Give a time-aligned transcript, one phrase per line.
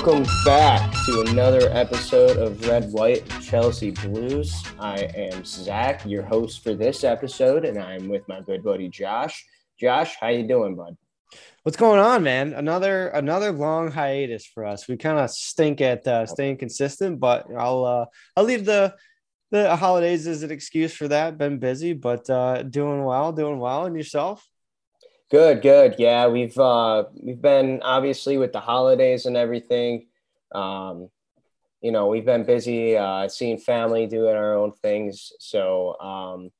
[0.00, 4.54] Welcome back to another episode of Red White Chelsea Blues.
[4.78, 9.44] I am Zach, your host for this episode, and I'm with my good buddy Josh.
[9.78, 10.96] Josh, how you doing, bud?
[11.64, 12.52] What's going on, man?
[12.52, 14.86] Another another long hiatus for us.
[14.86, 18.06] We kind of stink at uh, staying consistent, but I'll uh,
[18.36, 18.94] I'll leave the
[19.50, 21.38] the holidays as an excuse for that.
[21.38, 23.86] Been busy, but uh, doing well, doing well.
[23.86, 24.48] And yourself?
[25.30, 25.96] Good, good.
[25.98, 30.06] Yeah, we've uh, we've been obviously with the holidays and everything.
[30.54, 31.10] Um,
[31.82, 35.32] you know, we've been busy uh, seeing family, doing our own things.
[35.38, 36.50] So, um,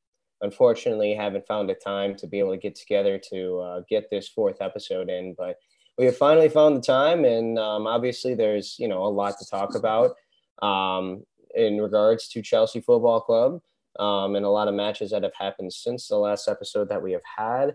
[0.43, 4.29] unfortunately, haven't found the time to be able to get together to uh, get this
[4.29, 5.35] fourth episode in.
[5.37, 5.57] But
[5.97, 9.47] we have finally found the time, and um, obviously, there's you know a lot to
[9.47, 10.15] talk about
[10.61, 13.63] um, in regards to Chelsea Football Club
[13.99, 17.13] um, and a lot of matches that have happened since the last episode that we
[17.13, 17.75] have had.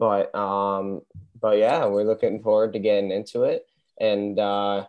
[0.00, 1.02] But um,
[1.38, 3.66] but yeah, we're looking forward to getting into it.
[4.00, 4.86] And uh,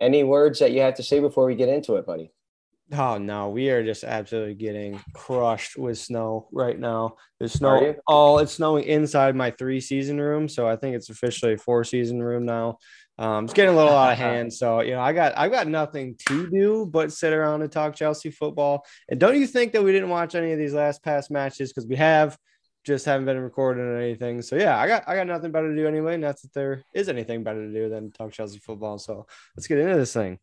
[0.00, 2.32] any words that you have to say before we get into it, buddy?
[2.92, 7.14] Oh no, we are just absolutely getting crushed with snow right now.
[7.38, 11.52] There's snow all it's snowing inside my three season room, so I think it's officially
[11.52, 12.78] a four season room now.
[13.16, 15.68] Um, it's getting a little out of hand, so you know I got I've got
[15.68, 18.84] nothing to do but sit around and talk Chelsea football.
[19.08, 21.86] And don't you think that we didn't watch any of these last past matches because
[21.86, 22.36] we have
[22.84, 24.42] just haven't been recording or anything.
[24.42, 26.16] So yeah, I got I got nothing better to do anyway.
[26.16, 28.98] Not that there is anything better to do than talk Chelsea football.
[28.98, 30.38] So let's get into this thing.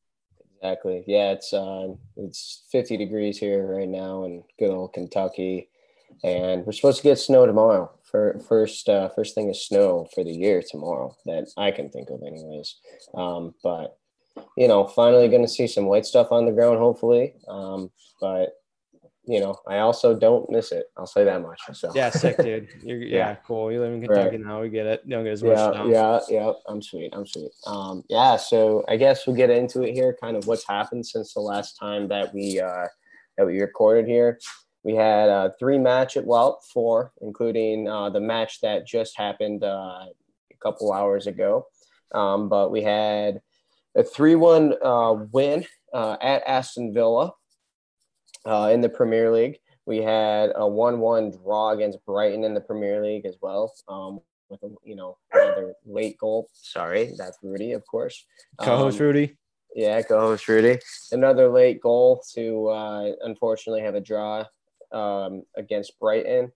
[0.62, 1.04] Exactly.
[1.08, 5.70] Yeah, it's uh, it's 50 degrees here right now in good old Kentucky,
[6.24, 7.92] and we're supposed to get snow tomorrow.
[8.04, 12.10] For first uh, first thing is snow for the year tomorrow that I can think
[12.10, 12.76] of, anyways.
[13.14, 13.98] Um, but
[14.56, 17.34] you know, finally going to see some white stuff on the ground, hopefully.
[17.48, 17.92] Um,
[18.22, 18.54] but
[19.28, 20.86] you know, I also don't miss it.
[20.96, 21.60] I'll say that much.
[21.74, 22.70] So yeah, sick dude.
[22.82, 23.72] You're, yeah, yeah, cool.
[23.72, 24.46] You live in Kentucky right.
[24.46, 24.62] now.
[24.62, 25.08] We get it.
[25.08, 25.58] Don't get as much.
[25.58, 26.52] Yeah, yeah, yeah.
[26.68, 27.10] I'm sweet.
[27.14, 27.52] I'm sweet.
[27.66, 28.38] Um, yeah.
[28.38, 30.16] So I guess we'll get into it here.
[30.22, 32.88] Kind of what's happened since the last time that we uh,
[33.38, 34.40] that we recorded here.
[34.84, 39.62] We had uh, three match at Well, four, including uh, the match that just happened
[39.66, 41.68] uh, a couple hours ago.
[42.14, 43.42] Um, but we had
[43.94, 47.34] a three-one uh, win uh, at Aston Villa
[48.46, 49.60] uh, in the Premier League.
[49.86, 53.74] We had a one-one draw against Brighton in the Premier League as well.
[53.88, 56.48] Um, with a, you know another late goal.
[56.54, 58.26] Sorry, that's Rudy, of course.
[58.62, 59.38] Co-host um, Rudy.
[59.76, 60.80] Yeah, co-host Rudy.
[61.12, 64.46] Another late goal to uh, unfortunately have a draw
[64.92, 66.52] um, against Brighton.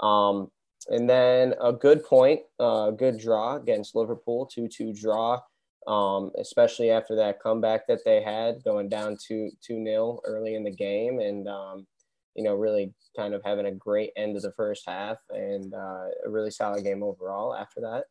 [0.00, 0.50] Um,
[0.88, 5.40] and then a good point, a uh, good draw against Liverpool, 2 2 draw
[5.86, 10.64] um, especially after that comeback that they had going down 2 2 0 early in
[10.64, 11.20] the game.
[11.20, 11.86] And, um,
[12.34, 16.06] you know, really kind of having a great end of the first half and uh,
[16.24, 18.04] a really solid game overall after that.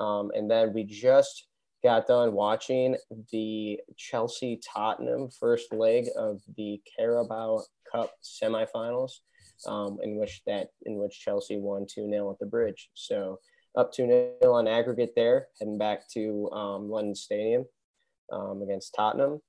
[0.00, 1.46] Um, and then we just
[1.82, 2.96] got done watching
[3.32, 9.12] the Chelsea Tottenham first leg of the Carabao Cup semifinals,
[9.66, 12.90] um, in which that in which Chelsea won 2 0 at the bridge.
[12.94, 13.38] So
[13.76, 17.66] up 2 0 on aggregate there, heading back to um, London Stadium
[18.32, 19.40] um, against Tottenham.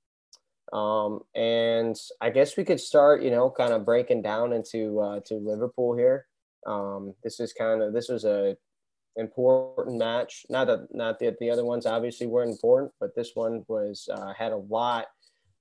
[0.72, 5.20] Um, and I guess we could start, you know, kind of breaking down into uh,
[5.26, 6.26] to Liverpool here.
[6.66, 8.56] Um, this is kind of this was a
[9.16, 10.44] important match.
[10.50, 14.34] Not that not that the other ones obviously weren't important, but this one was uh,
[14.34, 15.06] had a lot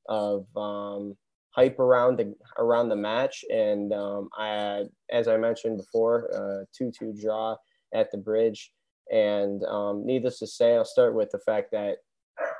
[0.09, 1.15] of um,
[1.51, 3.45] hype around the around the match.
[3.49, 7.55] And um, I, as I mentioned before, uh, two two draw
[7.93, 8.71] at the bridge.
[9.11, 11.97] And um, needless to say, I'll start with the fact that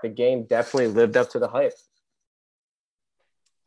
[0.01, 1.73] the game definitely lived up to the hype.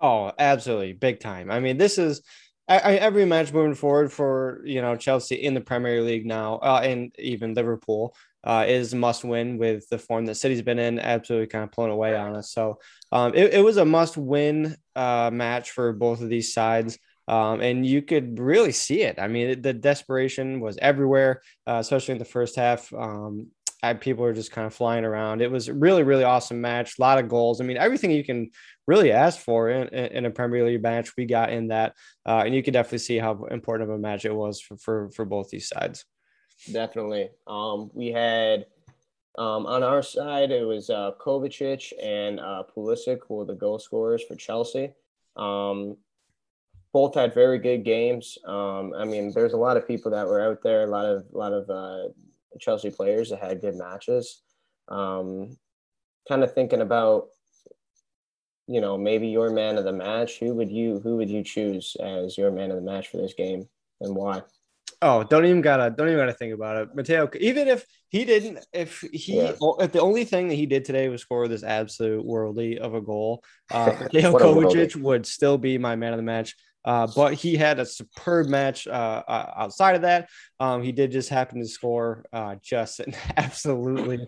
[0.01, 1.51] Oh, absolutely, big time.
[1.51, 2.23] I mean, this is
[2.71, 6.81] I, every match moving forward for you know Chelsea in the Premier League now, uh,
[6.83, 11.01] and even Liverpool uh, is must win with the form that City's been in.
[11.01, 12.53] Absolutely, kind of blown away on us.
[12.53, 12.79] So
[13.11, 16.97] um, it, it was a must win uh, match for both of these sides.
[17.31, 19.21] Um, and you could really see it.
[19.21, 22.93] I mean, the desperation was everywhere, uh, especially in the first half.
[22.93, 23.53] Um,
[23.85, 25.41] I, people were just kind of flying around.
[25.41, 26.99] It was a really, really awesome match.
[26.99, 27.61] A lot of goals.
[27.61, 28.51] I mean, everything you can
[28.89, 31.95] really ask for in, in a Premier League match, we got in that,
[32.27, 35.11] uh, and you could definitely see how important of a match it was for for,
[35.11, 36.05] for both these sides.
[36.73, 37.31] Definitely.
[37.47, 38.67] Um, we had
[39.39, 43.79] um, on our side, it was uh, Kovacic and uh, Pulisic who were the goal
[43.79, 44.91] scorers for Chelsea.
[45.37, 45.97] Um,
[46.93, 48.39] both had very good games.
[48.45, 51.25] Um, I mean, there's a lot of people that were out there, a lot of
[51.33, 52.13] a lot of uh,
[52.59, 54.43] Chelsea players that had good matches.
[54.89, 55.57] Um,
[56.29, 57.29] kind of thinking about,
[58.67, 60.39] you know, maybe your man of the match.
[60.41, 63.35] Who would you who would you choose as your man of the match for this
[63.35, 63.69] game,
[64.01, 64.43] and why?
[65.03, 66.95] Oh, don't even gotta don't even gotta think about it.
[66.95, 69.53] Mateo, even if he didn't, if he yeah.
[69.79, 73.01] if the only thing that he did today was score this absolute worldly of a
[73.01, 76.55] goal, uh, Mateo Kovacic would still be my man of the match.
[76.85, 80.29] Uh, but he had a superb match uh, uh, outside of that.
[80.59, 84.27] Um, he did just happen to score uh, just an absolutely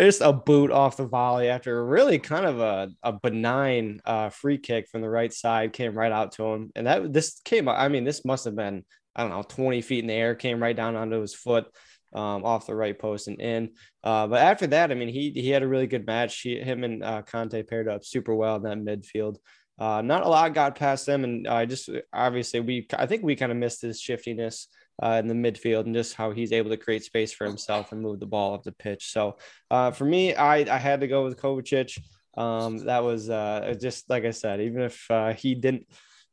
[0.00, 4.58] just a boot off the volley after really kind of a, a benign uh, free
[4.58, 6.72] kick from the right side came right out to him.
[6.74, 10.00] And that this came, I mean, this must have been, I don't know, 20 feet
[10.00, 11.66] in the air, came right down onto his foot.
[12.14, 13.70] Um, off the right post and in.
[14.04, 16.42] Uh, but after that, I mean, he he had a really good match.
[16.42, 19.36] He, him and uh, Kante paired up super well in that midfield.
[19.78, 23.36] Uh, not a lot got past them, and I just obviously we I think we
[23.36, 24.68] kind of missed his shiftiness
[25.02, 28.00] uh, in the midfield and just how he's able to create space for himself and
[28.00, 29.10] move the ball up the pitch.
[29.12, 29.38] So
[29.70, 31.98] uh, for me, I, I had to go with Kovacic.
[32.36, 35.86] Um, that was uh, just like I said, even if uh, he didn't,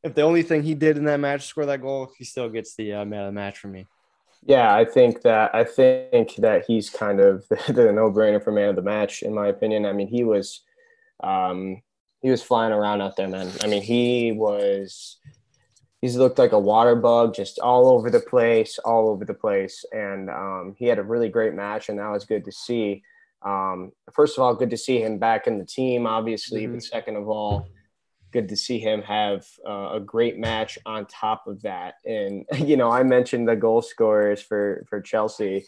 [0.03, 2.75] if the only thing he did in that match score that goal, he still gets
[2.75, 3.85] the uh, man of the match for me.
[4.45, 8.69] Yeah, I think that I think that he's kind of the, the no-brainer for man
[8.69, 9.85] of the match, in my opinion.
[9.85, 10.61] I mean, he was
[11.21, 11.81] um,
[12.21, 13.51] he was flying around out there, man.
[13.63, 15.17] I mean, he was
[16.01, 19.85] he's looked like a water bug, just all over the place, all over the place.
[19.91, 23.03] And um, he had a really great match, and that was good to see.
[23.41, 26.63] Um, first of all, good to see him back in the team, obviously.
[26.63, 26.75] Mm-hmm.
[26.75, 27.67] But second of all,
[28.31, 31.95] good to see him have uh, a great match on top of that.
[32.05, 35.65] And you know, I mentioned the goal scorers for for Chelsea,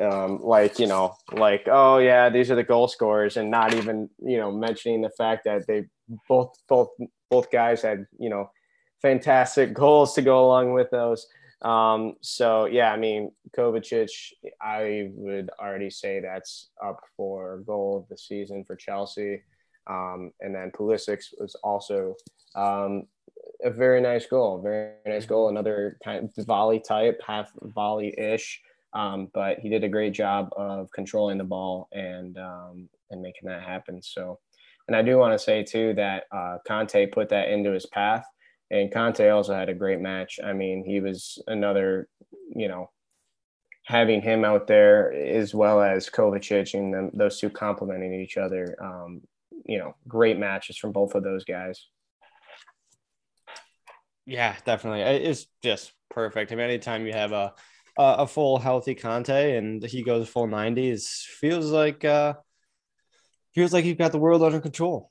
[0.00, 4.08] um, like you know, like oh yeah, these are the goal scorers, and not even
[4.18, 5.84] you know mentioning the fact that they
[6.28, 6.88] both both
[7.30, 8.50] both guys had you know
[9.02, 11.26] fantastic goals to go along with those.
[11.62, 14.10] Um, so yeah, I mean, Kovacic,
[14.60, 19.42] I would already say that's up for goal of the season for Chelsea.
[19.86, 22.14] Um, and then Pulisic was also
[22.54, 23.04] um,
[23.64, 25.48] a very nice goal, very nice goal.
[25.48, 28.60] Another kind of volley type, half volley ish.
[28.92, 33.48] Um, but he did a great job of controlling the ball and um, and making
[33.48, 34.00] that happen.
[34.02, 34.38] So,
[34.86, 38.24] and I do want to say too that uh, Kante put that into his path.
[38.70, 40.38] And Kante also had a great match.
[40.44, 42.08] I mean, he was another,
[42.54, 42.90] you know,
[43.84, 48.74] having him out there as well as Kovacic and them, those two complementing each other.
[48.80, 49.22] Um,
[49.64, 51.88] you know, great matches from both of those guys.
[54.26, 55.02] Yeah, definitely.
[55.02, 56.50] It's just perfect.
[56.52, 57.54] I mean, anytime you have a
[57.96, 62.34] a full healthy Kante and he goes full 90s, feels like uh
[63.54, 65.10] feels like you've got the world under control.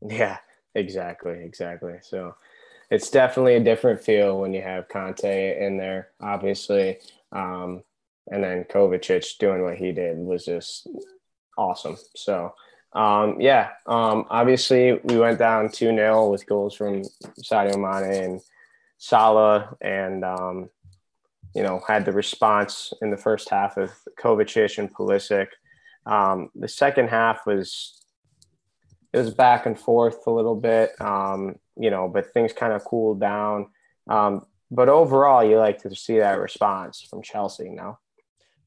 [0.00, 0.38] Yeah,
[0.74, 1.96] exactly, exactly.
[2.02, 2.34] So
[2.90, 6.98] it's definitely a different feel when you have Kante in there, obviously.
[7.32, 7.82] Um,
[8.30, 10.88] and then Kovacic doing what he did was just
[11.56, 11.96] awesome.
[12.14, 12.54] So,
[12.92, 17.02] um, yeah, um, obviously we went down 2 0 with goals from
[17.42, 18.40] Sadio Mane and
[18.98, 20.70] Salah, and, um,
[21.54, 25.48] you know, had the response in the first half of Kovacic and Pulisic.
[26.06, 27.98] Um, the second half was
[29.12, 30.98] it was back and forth a little bit.
[31.00, 33.68] Um, you know, but things kind of cooled down.
[34.08, 37.98] Um, but overall, you like to see that response from Chelsea now.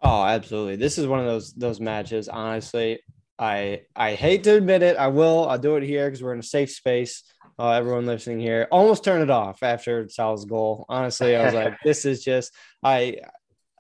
[0.02, 0.78] Oh, absolutely.
[0.78, 2.28] This is one of those those matches.
[2.28, 3.00] Honestly,
[3.40, 4.98] I I hate to admit it.
[4.98, 5.48] I will.
[5.48, 7.24] I'll do it here because we're in a safe space.
[7.58, 10.86] Uh, everyone listening here, almost turn it off after Sal's goal.
[10.90, 13.18] Honestly, I was like, this is just I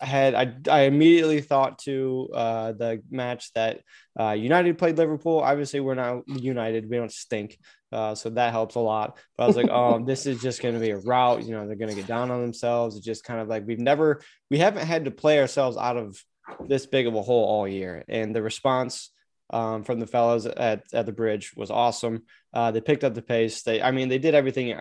[0.02, 3.82] had I, I immediately thought to uh, the match that
[4.20, 5.40] uh, United played Liverpool.
[5.40, 7.58] Obviously, we're not United; we don't stink,
[7.92, 9.18] uh, so that helps a lot.
[9.38, 11.44] But I was like, oh, this is just going to be a rout.
[11.44, 12.96] You know, they're going to get down on themselves.
[12.96, 16.20] It's just kind of like we've never, we haven't had to play ourselves out of
[16.68, 19.12] this big of a hole all year, and the response
[19.52, 22.24] um, from the fellows at, at the bridge was awesome.
[22.54, 23.62] Uh, they picked up the pace.
[23.64, 24.74] They, I mean, they did everything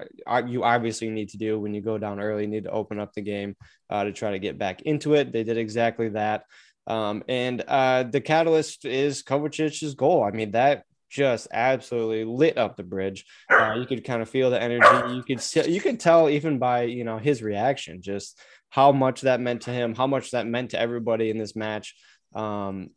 [0.46, 2.42] you obviously need to do when you go down early.
[2.44, 3.56] You need to open up the game
[3.90, 5.32] uh, to try to get back into it.
[5.32, 6.44] They did exactly that.
[6.86, 10.24] Um, and uh, the catalyst is Kovacic's goal.
[10.24, 13.26] I mean, that just absolutely lit up the bridge.
[13.50, 15.14] Uh, you could kind of feel the energy.
[15.14, 18.38] You could you could tell even by you know his reaction, just
[18.70, 21.96] how much that meant to him, how much that meant to everybody in this match.
[22.34, 22.90] Um,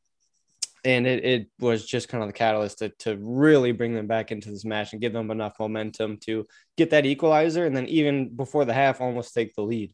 [0.85, 4.31] and it, it was just kind of the catalyst to, to really bring them back
[4.31, 6.45] into this match and give them enough momentum to
[6.77, 9.93] get that equalizer and then even before the half almost take the lead.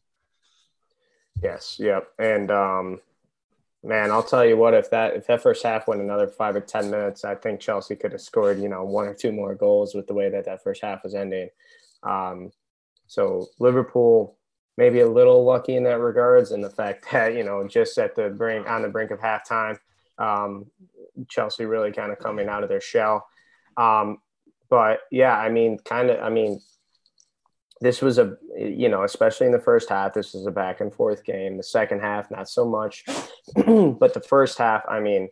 [1.42, 1.76] Yes.
[1.78, 2.08] Yep.
[2.18, 3.00] And um
[3.82, 6.60] man i'll tell you what if that if that first half went another five or
[6.60, 9.94] ten minutes i think chelsea could have scored you know one or two more goals
[9.94, 11.48] with the way that that first half was ending.
[12.02, 12.50] Um
[13.06, 14.36] so liverpool
[14.76, 18.14] maybe a little lucky in that regards and the fact that you know just at
[18.14, 19.78] the brink on the brink of halftime
[20.20, 20.66] um,
[21.28, 23.26] Chelsea really kind of coming out of their shell.
[23.76, 24.18] Um,
[24.68, 26.60] but yeah, I mean, kind of, I mean,
[27.80, 30.92] this was a you know especially in the first half this was a back and
[30.92, 31.56] forth game.
[31.56, 33.04] The second half not so much.
[33.56, 35.28] But the first half i mean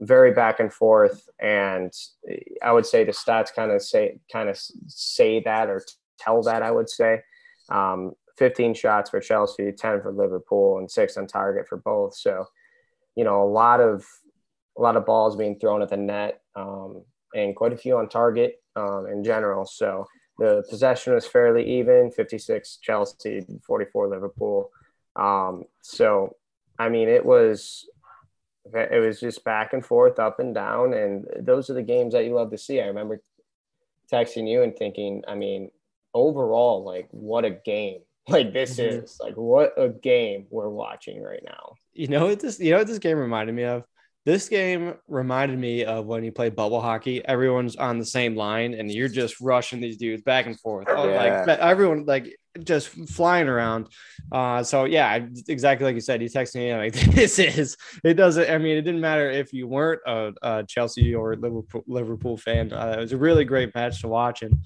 [0.00, 1.28] very back and forth.
[1.40, 1.92] And
[2.62, 5.82] i would say the stats kind of say kind of say that or
[6.18, 7.22] tell that i would say.
[7.68, 12.14] Um, 15 shots for chelsea 10 for liverpool and six on target for both.
[12.14, 12.46] So
[13.16, 14.04] you know a lot of
[14.80, 18.08] a lot of balls being thrown at the net um, and quite a few on
[18.08, 20.06] target um, in general so
[20.40, 24.70] the possession was fairly even 56 Chelsea, 44 Liverpool.
[25.14, 26.34] Um, so,
[26.78, 27.86] I mean, it was.
[28.72, 32.24] It was just back and forth, up and down, and those are the games that
[32.24, 32.80] you love to see.
[32.80, 33.20] I remember
[34.12, 35.70] texting you and thinking, I mean,
[36.14, 38.00] overall, like what a game!
[38.28, 39.02] Like this mm-hmm.
[39.04, 41.72] is like what a game we're watching right now.
[41.94, 42.60] You know what this?
[42.60, 43.82] You know what this game reminded me of?
[44.26, 47.24] This game reminded me of when you play bubble hockey.
[47.24, 50.88] Everyone's on the same line, and you're just rushing these dudes back and forth.
[50.90, 51.44] Oh, yeah.
[51.46, 53.88] Like everyone, like just flying around.
[54.32, 56.20] Uh, so yeah, exactly like you said.
[56.20, 58.50] He texted me like, "This is." It doesn't.
[58.50, 62.72] I mean, it didn't matter if you weren't a, a Chelsea or Liverpool Liverpool fan.
[62.72, 64.56] Uh, it was a really great match to watch, and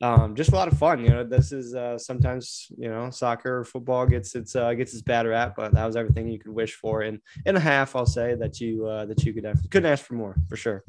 [0.00, 1.02] um, just a lot of fun.
[1.02, 5.02] You know, this is uh, sometimes you know soccer football gets its uh, gets its
[5.02, 7.02] bad rap, but that was everything you could wish for.
[7.02, 10.04] And in a half, I'll say that you uh, that you could have, couldn't ask
[10.04, 10.84] for more for sure.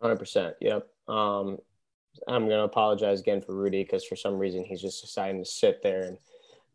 [0.00, 0.54] Hundred percent.
[0.60, 0.86] Yep.
[1.08, 1.58] Um,
[2.28, 5.82] I'm gonna apologize again for Rudy because for some reason he's just deciding to sit
[5.82, 6.18] there and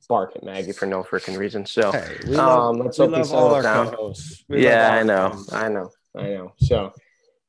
[0.08, 1.66] bark at Maggie for no freaking reason.
[1.66, 4.14] So hey, we love, um, let's hope he settles down.
[4.50, 6.54] Yeah, I know, I know, I know.
[6.58, 6.94] So,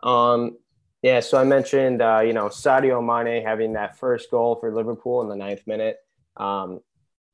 [0.03, 0.57] um,
[1.03, 5.23] yeah, so I mentioned, uh, you know, Sadio Mane having that first goal for Liverpool
[5.23, 5.99] in the ninth minute.
[6.37, 6.81] Um,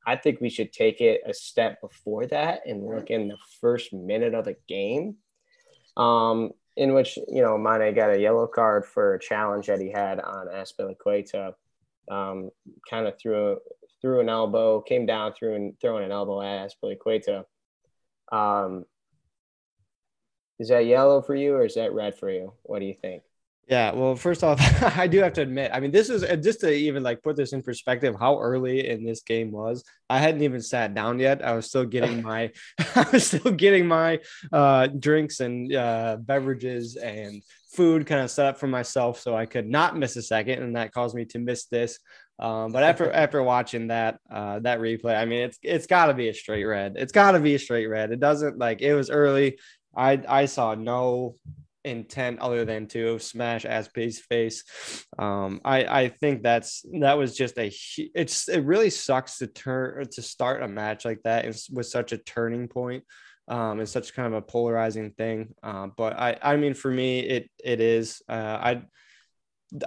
[0.05, 3.93] I think we should take it a step before that and look in the first
[3.93, 5.15] minute of the game.
[5.95, 9.91] Um, in which you know Mane got a yellow card for a challenge that he
[9.91, 11.53] had on Azpilicueta.
[12.09, 12.49] Um,
[12.89, 13.57] kind of threw
[14.01, 17.45] threw an elbow, came down through and throwing an elbow at Azpilicueta.
[18.31, 18.85] Um,
[20.59, 22.53] is that yellow for you or is that red for you?
[22.63, 23.23] What do you think?
[23.67, 24.59] Yeah, well, first off,
[24.97, 27.53] I do have to admit, I mean, this is just to even like put this
[27.53, 29.83] in perspective, how early in this game was.
[30.09, 31.43] I hadn't even sat down yet.
[31.43, 32.51] I was still getting my,
[32.95, 34.19] I was still getting my
[34.51, 37.41] uh, drinks and uh, beverages and
[37.73, 40.75] food kind of set up for myself, so I could not miss a second, and
[40.75, 41.99] that caused me to miss this.
[42.39, 46.13] Um, but after after watching that uh, that replay, I mean, it's it's got to
[46.13, 46.95] be a straight red.
[46.97, 48.11] It's got to be a straight red.
[48.11, 49.59] It doesn't like it was early.
[49.95, 51.35] I I saw no
[51.85, 54.63] intent other than to smash Azpi's face.
[55.17, 60.05] Um, I I think that's that was just a it's it really sucks to turn
[60.11, 63.03] to start a match like that with such a turning point.
[63.47, 65.53] Um, it's such kind of a polarizing thing.
[65.61, 68.83] Uh, but I I mean for me it it is uh, I.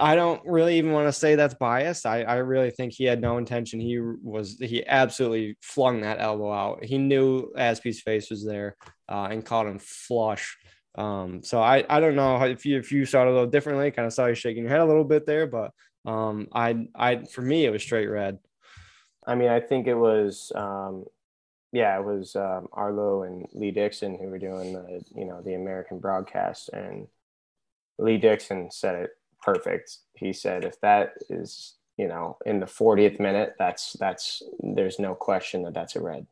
[0.00, 2.07] I don't really even want to say that's biased.
[2.07, 3.79] I, I really think he had no intention.
[3.79, 6.85] He was he absolutely flung that elbow out.
[6.85, 8.75] He knew Azpi's face was there
[9.09, 10.57] uh, and caught him flush.
[10.97, 13.91] Um, so I, I don't know if you if you saw it a little differently,
[13.91, 15.73] kind of saw you shaking your head a little bit there, but
[16.07, 18.38] um, I I for me it was straight red.
[19.26, 21.05] I mean, I think it was um,
[21.73, 25.55] yeah, it was um, Arlo and Lee Dixon who were doing the you know the
[25.55, 27.07] American broadcast, and
[27.99, 29.11] Lee Dixon said it
[29.43, 29.99] perfect.
[30.15, 35.15] He said if that is you know in the 40th minute, that's that's there's no
[35.15, 36.26] question that that's a red.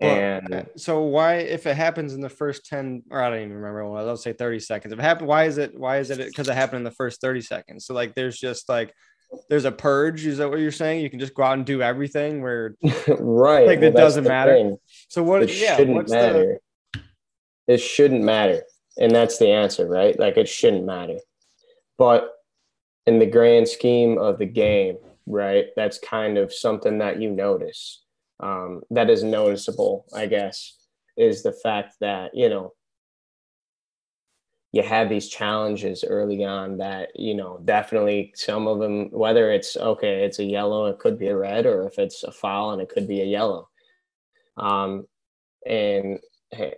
[0.00, 0.68] And okay.
[0.76, 4.08] so why, if it happens in the first 10, or I don't even remember what
[4.08, 4.92] I'll say 30 seconds.
[4.92, 6.18] If it happened, why is it, why is it?
[6.26, 7.84] Because it happened in the first 30 seconds.
[7.84, 8.94] So like, there's just like,
[9.50, 10.24] there's a purge.
[10.24, 11.02] Is that what you're saying?
[11.02, 12.76] You can just go out and do everything where,
[13.08, 13.66] right.
[13.66, 14.54] Like well, it doesn't matter.
[14.54, 14.78] Thing.
[15.08, 16.60] So what, it yeah, shouldn't matter.
[16.94, 17.00] The...
[17.74, 18.62] It shouldn't matter.
[18.98, 20.18] And that's the answer, right?
[20.18, 21.18] Like it shouldn't matter.
[21.98, 22.32] But
[23.06, 28.02] in the grand scheme of the game, right, that's kind of something that you notice
[28.40, 30.76] um, that is noticeable, I guess,
[31.16, 32.72] is the fact that, you know,
[34.72, 39.76] you have these challenges early on that, you know, definitely some of them, whether it's
[39.76, 42.80] okay, it's a yellow, it could be a red, or if it's a foul and
[42.80, 43.68] it could be a yellow.
[44.56, 45.06] Um,
[45.66, 46.20] and
[46.50, 46.76] hey,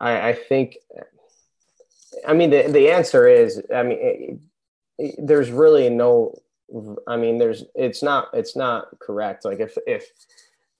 [0.00, 0.76] I, I think,
[2.26, 4.38] I mean, the, the answer is, I mean, it,
[4.98, 6.40] it, there's really no
[7.06, 9.44] I mean, there's it's not it's not correct.
[9.44, 10.04] Like if if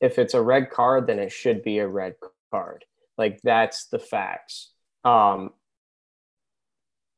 [0.00, 2.16] if it's a red card, then it should be a red
[2.50, 2.84] card.
[3.16, 4.70] Like that's the facts.
[5.04, 5.50] Um,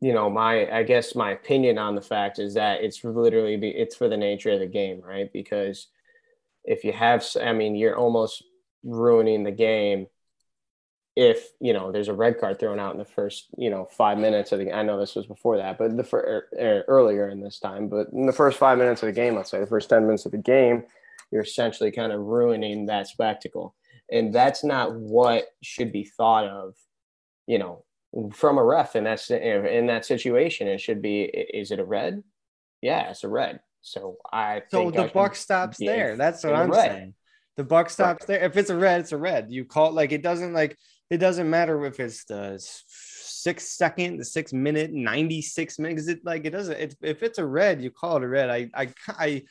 [0.01, 3.69] you know, my I guess my opinion on the fact is that it's literally be,
[3.69, 5.33] it's for the nature of the game, right?
[5.33, 5.89] Because
[6.65, 8.45] if you have, I mean, you're almost
[8.85, 10.07] ruining the game
[11.19, 14.19] if you know there's a red card thrown out in the first you know five
[14.19, 17.29] minutes of the I know this was before that, but the fir- er, er, earlier
[17.29, 19.67] in this time, but in the first five minutes of the game, let's say the
[19.67, 20.85] first ten minutes of the game,
[21.31, 23.75] you're essentially kind of ruining that spectacle,
[24.11, 26.75] and that's not what should be thought of,
[27.47, 27.85] you know,
[28.33, 30.69] from a ref in that in that situation.
[30.69, 32.23] It should be is it a red?
[32.81, 33.61] Yeah, it's a red.
[33.83, 36.17] So I so the buck stops there.
[36.17, 36.91] That's what I'm red.
[36.91, 37.15] saying.
[37.57, 38.39] The buck stops right.
[38.39, 38.45] there.
[38.45, 39.47] If it's a red, it's a red.
[39.51, 40.77] You call it like it doesn't like
[41.11, 46.09] it doesn't matter if it's the six second, the six minute, 96 minutes.
[46.09, 48.51] It like it doesn't, it, if it's a red, you call it a red.
[48.51, 49.43] I, I, I,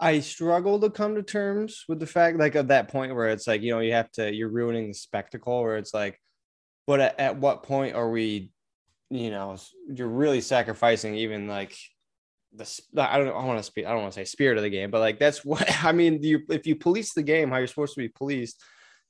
[0.00, 3.46] I struggle to come to terms with the fact like at that point where it's
[3.46, 6.20] like, you know, you have to, you're ruining the spectacle where it's like,
[6.86, 8.50] but at, at what point are we,
[9.10, 9.56] you know,
[9.88, 11.76] you're really sacrificing even like
[12.56, 14.70] the I don't I want to speak I don't want to say spirit of the
[14.70, 16.22] game, but like that's what I mean.
[16.22, 18.62] You if you police the game how you're supposed to be policed,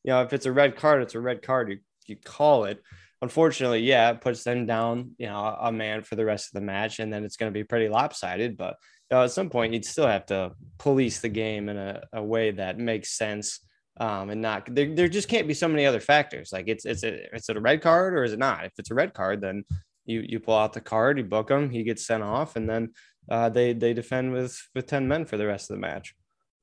[0.02, 1.70] you know, if it's a red card, it's a red card.
[1.70, 2.82] You you call it.
[3.22, 6.66] Unfortunately, yeah, it puts them down, you know, a man for the rest of the
[6.66, 8.56] match, and then it's going to be pretty lopsided.
[8.56, 8.76] But
[9.22, 12.78] at some point, you'd still have to police the game in a, a way that
[12.78, 13.60] makes sense,
[13.98, 14.94] um, and not there.
[14.94, 16.50] There just can't be so many other factors.
[16.52, 18.64] Like it's it's a it's a red card or is it not?
[18.64, 19.64] If it's a red card, then
[20.04, 22.92] you you pull out the card, you book him, he gets sent off, and then
[23.30, 26.14] uh, they they defend with with ten men for the rest of the match.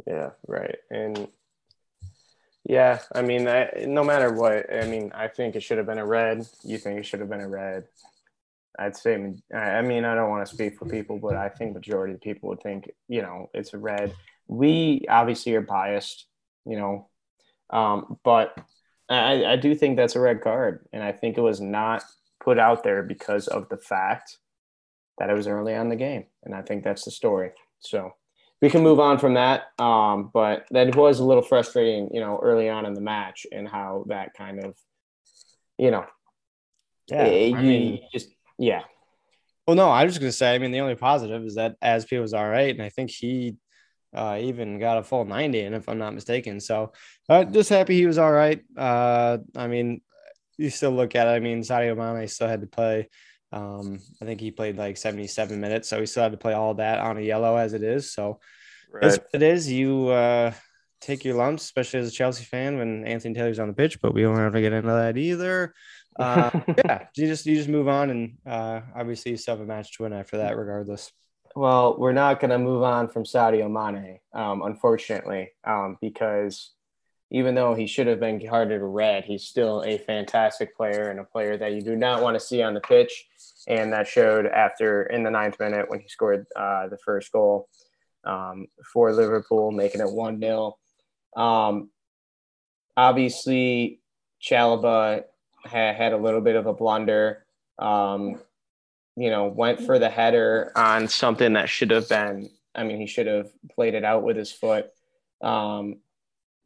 [0.08, 1.28] Yeah, right, and
[2.64, 5.98] yeah, I mean, I, no matter what, I mean, I think it should have been
[5.98, 6.46] a red.
[6.64, 7.86] You think it should have been a red.
[8.80, 9.16] I'd say,
[9.54, 12.50] I mean, I don't want to speak for people, but I think majority of people
[12.50, 14.14] would think, you know, it's a red.
[14.48, 16.26] We obviously are biased,
[16.66, 17.10] you know,
[17.70, 18.58] um, but
[19.10, 22.04] I, I do think that's a red card, and I think it was not
[22.44, 24.38] put out there because of the fact
[25.18, 27.52] that it was early on the game, and I think that's the story.
[27.80, 28.14] So
[28.62, 29.64] we can move on from that.
[29.80, 33.68] Um, but that was a little frustrating, you know, early on in the match and
[33.68, 34.76] how that kind of,
[35.78, 36.06] you know,
[37.08, 38.30] yeah, it, I mean, just
[38.62, 38.84] yeah.
[39.66, 40.54] Well, no, I was just gonna say.
[40.54, 43.56] I mean, the only positive is that Asp was all right, and I think he
[44.14, 46.94] uh, even got a full ninety, and if I'm not mistaken, so
[47.28, 48.62] uh, just happy he was all right.
[48.78, 50.02] Uh, I mean,
[50.58, 51.32] you still look at it.
[51.32, 53.10] I mean, Sadio Mane still had to play.
[53.52, 56.76] Um, I think he played like 77 minutes, so he still had to play all
[56.76, 58.14] that on a yellow as it is.
[58.14, 58.40] So
[58.92, 59.20] right.
[59.34, 59.72] it is.
[59.72, 60.54] You uh,
[61.02, 64.14] take your lumps, especially as a Chelsea fan when Anthony Taylor's on the pitch, but
[64.14, 65.74] we don't have to get into that either.
[66.18, 66.52] Uh,
[66.86, 69.96] yeah, you just you just move on, and uh, obviously you still have a match
[69.98, 71.12] to win after that, regardless.
[71.56, 76.72] Well, we're not going to move on from Sadio Mane, um, unfortunately, um, because
[77.30, 81.24] even though he should have been carded red, he's still a fantastic player and a
[81.24, 83.28] player that you do not want to see on the pitch.
[83.68, 87.70] And that showed after in the ninth minute when he scored uh, the first goal
[88.26, 90.78] um, for Liverpool, making it 1 0.
[91.36, 91.90] Um,
[92.98, 94.02] obviously,
[94.42, 95.24] Chalobah
[95.64, 97.46] had, had a little bit of a blunder.
[97.80, 98.40] Um,
[99.16, 103.08] you know, went for the header on something that should have been, I mean, he
[103.08, 104.90] should have played it out with his foot.
[105.42, 105.98] Um,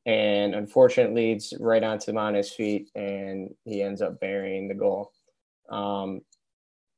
[0.06, 4.76] and unfortunately it's right onto him on his feet and he ends up burying the
[4.76, 5.12] goal.
[5.70, 6.22] Um,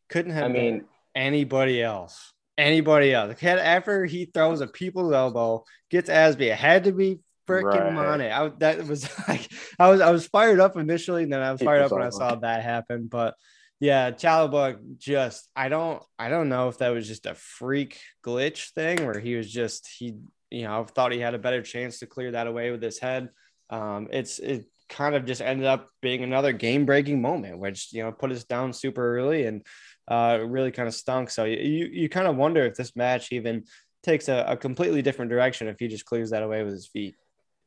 [0.10, 2.34] Couldn't have I mean anybody else.
[2.58, 3.42] Anybody else.
[3.44, 8.18] After he throws a people's elbow, gets Azpi, it had to be freaking right.
[8.20, 8.32] Mane.
[8.32, 11.62] I, that was like I was I was fired up initially, and then I was
[11.62, 13.08] fired up when I saw that happen.
[13.08, 13.36] But
[13.80, 18.72] yeah, Chalobah just I don't I don't know if that was just a freak glitch
[18.72, 20.16] thing where he was just he
[20.50, 23.30] you know, thought he had a better chance to clear that away with his head.
[23.70, 28.04] Um, it's it kind of just ended up being another game breaking moment, which you
[28.04, 29.66] know put us down super early and
[30.08, 31.30] uh, really kind of stunk.
[31.30, 33.66] So you you kind of wonder if this match even
[34.04, 37.16] takes a, a, completely different direction if he just clears that away with his feet.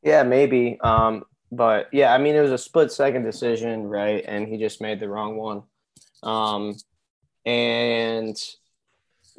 [0.02, 0.78] Yeah, maybe.
[0.80, 4.24] Um, but yeah, I mean, it was a split second decision, right?
[4.26, 5.62] And he just made the wrong one.
[6.22, 6.76] Um,
[7.44, 8.36] and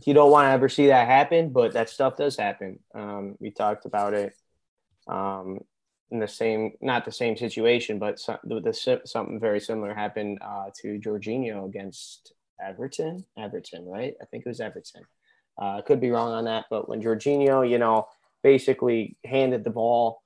[0.06, 2.80] you don't want to ever see that happen, but that stuff does happen.
[2.94, 4.34] Um, we talked about it
[5.08, 5.60] um,
[6.10, 10.40] in the same, not the same situation, but some, the, the, something very similar happened
[10.42, 13.24] uh, to Jorginho against Everton.
[13.38, 14.16] Everton, right?
[14.22, 15.04] I think it was Everton.
[15.62, 18.08] Uh, could be wrong on that, but when Jorginho, you know,
[18.42, 20.24] basically handed the ball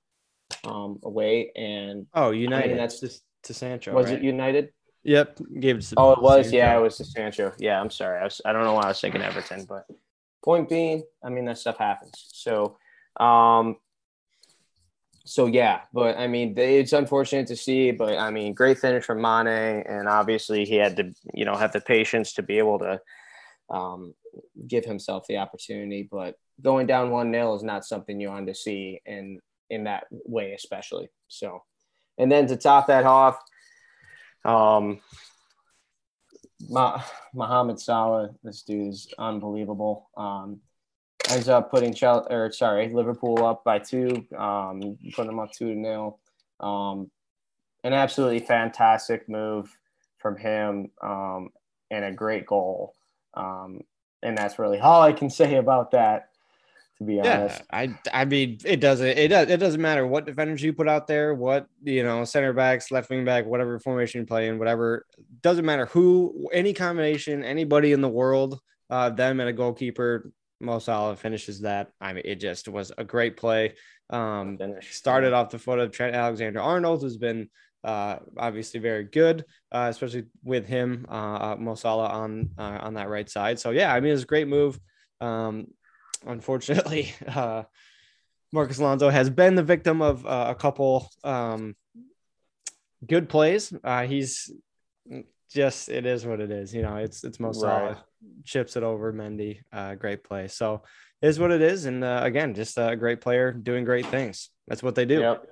[0.64, 2.66] um, away and oh, United.
[2.66, 3.94] I mean, that's just to Sancho.
[3.94, 4.16] Was right?
[4.16, 4.70] it United?
[5.04, 5.94] Yep, gave it.
[5.98, 6.52] oh, it was.
[6.52, 7.54] Yeah, it was to Sancho.
[7.60, 8.20] Yeah, I'm sorry.
[8.20, 9.86] I, was, I don't know why I was thinking Everton, but
[10.44, 12.14] point being, I mean that stuff happens.
[12.32, 12.78] So,
[13.20, 13.78] um,
[15.26, 19.22] so yeah, but I mean it's unfortunate to see, but I mean great finish from
[19.22, 23.00] Mane, and obviously he had to, you know, have the patience to be able to
[23.70, 24.14] um,
[24.68, 26.08] give himself the opportunity.
[26.10, 30.06] But going down one 0 is not something you want to see in in that
[30.12, 31.10] way, especially.
[31.28, 31.64] So,
[32.18, 33.40] and then to top that off
[34.46, 35.02] Um,
[36.70, 37.02] Ma-
[37.34, 40.10] Mohamed Salah, this dude is unbelievable.
[40.16, 40.62] Um,
[41.32, 45.74] ends up putting Chelsea, or sorry, Liverpool up by two, um, putting them up two
[45.74, 46.20] to nil.
[46.60, 47.10] Um,
[47.84, 49.76] an absolutely fantastic move
[50.20, 51.50] from him, um,
[51.92, 52.96] and a great goal.
[53.34, 53.82] Um,
[54.24, 56.30] and that's really all I can say about that.
[57.00, 60.26] To be honest, yeah, I I mean it doesn't it does it doesn't matter what
[60.26, 64.22] defenders you put out there, what you know center backs, left wing back, whatever formation
[64.22, 65.06] you play in, whatever
[65.42, 70.80] doesn't matter who any combination, anybody in the world, uh, them and a goalkeeper, Mo
[70.80, 71.90] Salah finishes that.
[72.00, 73.74] I mean, it just was a great play.
[74.10, 77.50] Um, started off the foot of Trent Alexander Arnold, who's been
[77.84, 82.96] uh, obviously very good, uh, especially with him, uh, uh Mo Salah on uh, on
[82.96, 83.60] that right side.
[83.60, 84.80] So yeah, I mean, it's a great move.
[85.22, 85.68] Um,
[86.26, 87.64] unfortunately, uh,
[88.52, 91.76] Marcos Alonso has been the victim of uh, a couple um,
[93.06, 93.74] good plays.
[93.84, 94.52] Uh, he's
[95.50, 96.74] just it is what it is.
[96.74, 97.80] You know, it's it's most right.
[97.80, 97.98] solid.
[98.44, 99.60] Chips it over Mendy.
[99.72, 100.48] Uh, great play.
[100.48, 100.84] So
[101.22, 101.86] is what it is.
[101.86, 104.50] And uh, again, just a great player doing great things.
[104.68, 105.20] That's what they do.
[105.20, 105.48] Yep.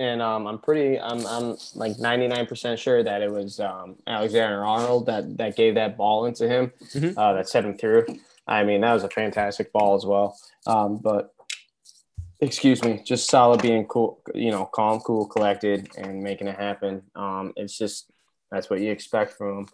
[0.00, 5.06] And um, I'm pretty, I'm, I'm like 99% sure that it was um, Alexander Arnold
[5.06, 7.18] that, that gave that ball into him, mm-hmm.
[7.18, 8.06] uh, that set him through.
[8.48, 10.38] I mean, that was a fantastic ball as well.
[10.66, 11.34] Um, but
[12.40, 17.02] excuse me, just Salah being cool, you know, calm, cool, collected, and making it happen.
[17.14, 18.10] Um, it's just
[18.50, 19.68] that's what you expect from him.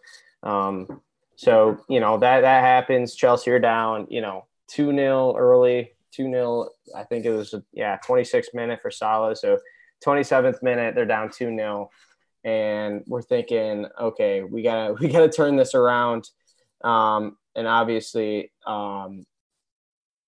[0.51, 1.01] Um,
[1.37, 3.15] so you know that that happens.
[3.15, 7.99] Chelsea are down, you know, two 0 early, two 0 I think it was yeah,
[8.05, 9.37] 26 minute for Salah.
[9.37, 9.59] So
[10.05, 11.91] 27th minute, they're down two 0
[12.45, 16.29] and we're thinking, okay, we gotta we gotta turn this around.
[16.83, 19.25] Um, and obviously um,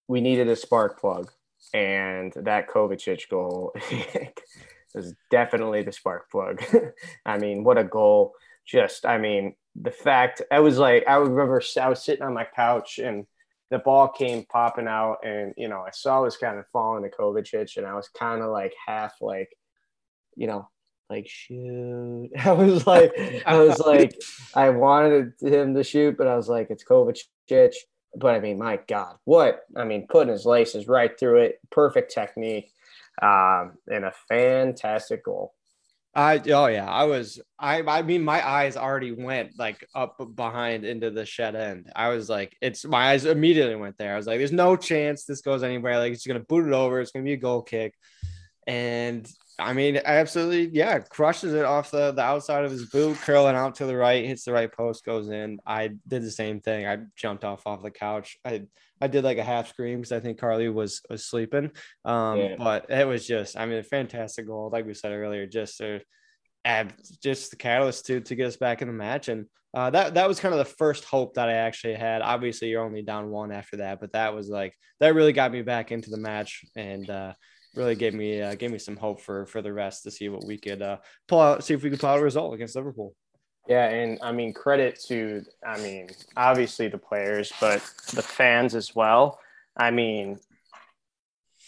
[0.09, 1.31] we needed a spark plug,
[1.75, 3.75] and that Kovacic goal
[4.95, 6.63] was definitely the spark plug.
[7.27, 8.35] I mean, what a goal!
[8.67, 12.47] Just, I mean, the fact I was like, I remember I was sitting on my
[12.57, 13.27] couch and
[13.71, 17.03] the ball came popping out, and you know, I saw it was kind of falling
[17.03, 19.51] to Kovacic, and I was kind of like half like,
[20.37, 20.69] you know,
[21.09, 22.31] like shoot.
[22.45, 23.13] I was like,
[23.47, 24.21] I was like,
[24.55, 27.75] I wanted him to shoot, but I was like, it's Kovacic.
[28.19, 29.61] But I mean, my God, what?
[29.77, 32.73] I mean, putting his laces right through it, perfect technique,
[33.21, 35.53] um, and a fantastic goal.
[36.15, 40.87] I oh yeah, I was I I mean my eyes already went like up behind
[40.87, 41.93] into the shed end.
[41.95, 44.15] I was like, it's my eyes immediately went there.
[44.15, 45.99] I was like, there's no chance this goes anywhere.
[45.99, 47.01] Like it's gonna boot it over.
[47.01, 47.93] It's gonna be a goal kick,
[48.67, 53.57] and I mean, absolutely, yeah, crushes it off the, the outside of his boot, curling
[53.57, 55.61] out to the right, hits the right post, goes in.
[55.67, 56.87] I did the same thing.
[56.87, 58.37] I jumped off off the couch.
[58.45, 58.65] I
[59.01, 61.71] I did like a half scream because I think Carly was was sleeping.
[62.05, 62.57] Um, yeah.
[62.59, 64.69] but it was just, I mean, a fantastic goal.
[64.71, 65.81] Like we said earlier, just
[66.65, 66.93] add
[67.23, 69.29] just the catalyst to to get us back in the match.
[69.29, 72.21] And uh, that that was kind of the first hope that I actually had.
[72.21, 75.63] Obviously, you're only down one after that, but that was like that really got me
[75.63, 77.09] back into the match and.
[77.09, 77.33] uh
[77.77, 80.45] really gave me uh, gave me some hope for for the rest to see what
[80.45, 83.15] we could uh, pull out, see if we could pull out a result against Liverpool.
[83.69, 87.81] Yeah, and I mean credit to I mean obviously the players, but
[88.15, 89.39] the fans as well.
[89.77, 90.39] I mean,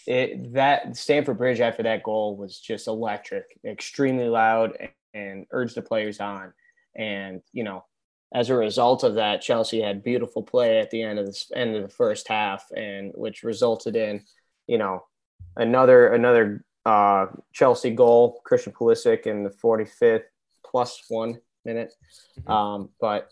[0.07, 5.75] it that Stamford Bridge after that goal was just electric, extremely loud, and, and urged
[5.75, 6.53] the players on.
[6.95, 7.85] And you know,
[8.33, 11.75] as a result of that, Chelsea had beautiful play at the end of the end
[11.75, 14.23] of the first half, and which resulted in
[14.67, 15.03] you know
[15.55, 20.23] another another uh, Chelsea goal, Christian Pulisic in the 45th
[20.65, 21.93] plus one minute.
[22.39, 22.51] Mm-hmm.
[22.51, 23.31] Um, but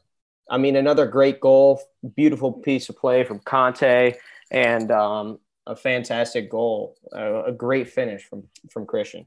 [0.49, 1.82] I mean, another great goal,
[2.15, 4.15] beautiful piece of play from Kante,
[4.51, 9.25] and um, a fantastic goal, a, a great finish from from Christian.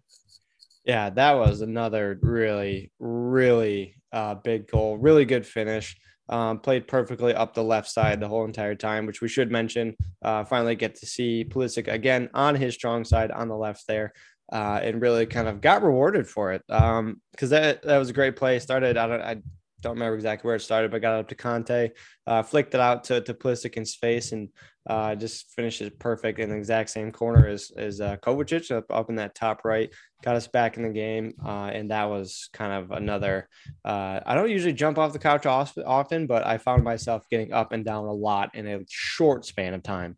[0.84, 4.96] Yeah, that was another really, really uh, big goal.
[4.96, 5.96] Really good finish.
[6.30, 9.96] Um, played perfectly up the left side the whole entire time, which we should mention.
[10.22, 14.12] Uh, finally, get to see Pulisic again on his strong side on the left there,
[14.52, 18.14] uh, and really kind of got rewarded for it because um, that that was a
[18.14, 18.60] great play.
[18.60, 19.36] Started I don't I
[19.80, 21.90] don't remember exactly where it started, but got up to Kante,
[22.26, 24.48] uh, flicked it out to to Pulisic in space, and
[24.88, 29.10] uh, just finishes perfect in the exact same corner as as uh, Kovacic up, up
[29.10, 29.90] in that top right.
[30.22, 33.48] Got us back in the game, uh, and that was kind of another.
[33.84, 37.72] Uh, I don't usually jump off the couch often, but I found myself getting up
[37.72, 40.16] and down a lot in a short span of time.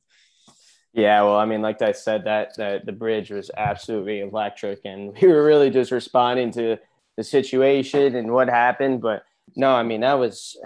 [0.94, 5.16] Yeah, well, I mean, like I said, that that the bridge was absolutely electric, and
[5.22, 6.79] we were really just responding to
[7.16, 9.01] the situation and what happened.
[9.01, 9.22] But
[9.56, 10.56] no, I mean, that was,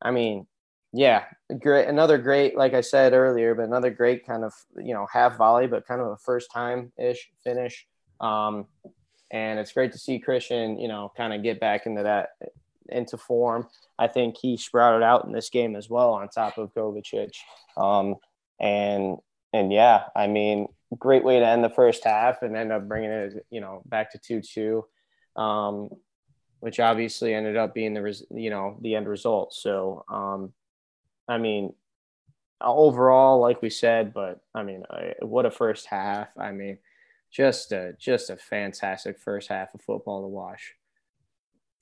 [0.00, 0.46] I mean,
[0.92, 1.24] yeah,
[1.60, 1.88] great.
[1.88, 5.66] Another great, like I said earlier, but another great kind of, you know, half volley,
[5.66, 7.86] but kind of a first time ish finish.
[8.20, 8.66] Um,
[9.30, 12.30] and it's great to see Christian, you know, kind of get back into that
[12.88, 13.68] into form.
[13.98, 17.32] I think he sprouted out in this game as well, on top of Kovacic.
[17.76, 18.16] Um,
[18.60, 19.18] and
[19.52, 23.10] and yeah, I mean, great way to end the first half and end up bringing
[23.10, 24.84] it, you know, back to two two,
[25.34, 25.90] um,
[26.60, 29.54] which obviously ended up being the res- you know the end result.
[29.54, 30.52] So, um,
[31.28, 31.74] I mean,
[32.60, 34.84] overall, like we said, but I mean,
[35.20, 36.28] what a first half!
[36.38, 36.78] I mean,
[37.30, 40.74] just a just a fantastic first half of football to watch.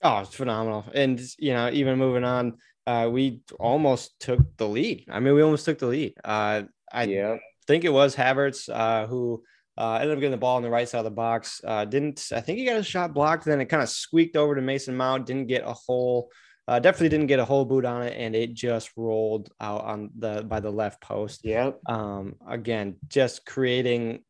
[0.01, 0.85] Oh, it's phenomenal.
[0.93, 5.05] And, you know, even moving on, uh, we almost took the lead.
[5.09, 6.13] I mean, we almost took the lead.
[6.23, 9.43] Uh, I think it was Havertz uh, who
[9.77, 11.61] uh, ended up getting the ball on the right side of the box.
[11.63, 13.45] Uh, didn't, I think he got a shot blocked.
[13.45, 16.31] Then it kind of squeaked over to Mason Mount, didn't get a whole,
[16.67, 18.15] uh, definitely didn't get a whole boot on it.
[18.17, 21.41] And it just rolled out on the, by the left post.
[21.43, 21.71] Yeah.
[21.87, 24.23] Um, again, just creating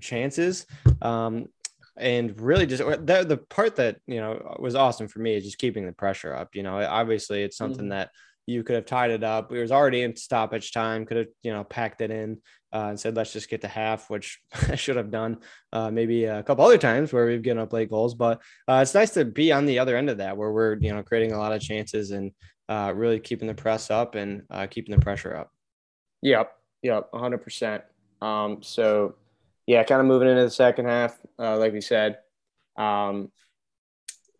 [0.00, 0.66] chances.
[1.02, 1.46] Um,
[1.98, 5.56] and really just the, the part that you know was awesome for me is just
[5.58, 7.90] keeping the pressure up you know obviously it's something mm-hmm.
[7.90, 8.10] that
[8.46, 9.52] you could have tied it up.
[9.52, 12.38] It was already in stoppage time could have you know packed it in
[12.72, 15.38] uh, and said let's just get to half which i should have done
[15.72, 18.14] uh, maybe a couple other times where we've given up late goals.
[18.14, 20.92] But uh, it's nice to be on the other end of that where we're you
[20.92, 22.32] know creating a lot of chances and
[22.68, 25.50] uh, really keeping the press up and uh, keeping the pressure up.
[26.22, 26.52] Yep.
[26.82, 27.12] Yep.
[27.12, 27.82] 100%
[28.20, 29.14] um, so
[29.66, 32.18] yeah, kind of moving into the second half, uh, like we said,
[32.76, 33.30] um,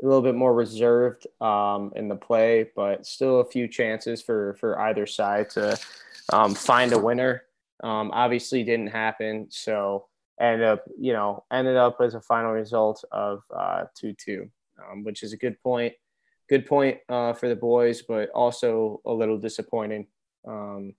[0.02, 4.54] a little bit more reserved um, in the play, but still a few chances for
[4.54, 5.78] for either side to
[6.32, 7.44] um, find a winner.
[7.82, 10.06] Um, obviously, didn't happen, so
[10.40, 14.50] ended up you know ended up as a final result of uh, two two,
[14.90, 15.94] um, which is a good point.
[16.48, 20.06] Good point uh, for the boys, but also a little disappointing.
[20.46, 20.94] Um,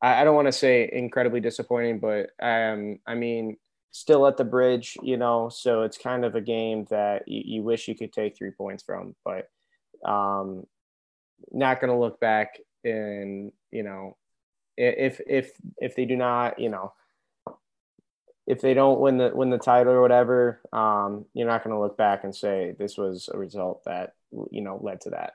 [0.00, 3.56] I, I don't want to say incredibly disappointing, but um, I mean,
[3.90, 7.62] still at the bridge, you know, so it's kind of a game that you, you
[7.62, 9.48] wish you could take three points from, but
[10.04, 10.64] um,
[11.50, 14.16] not going to look back and, you know,
[14.76, 16.92] if, if, if they do not, you know,
[18.48, 21.80] if they don't win the win the title or whatever, um, you're not going to
[21.80, 24.14] look back and say this was a result that
[24.50, 25.34] you know led to that.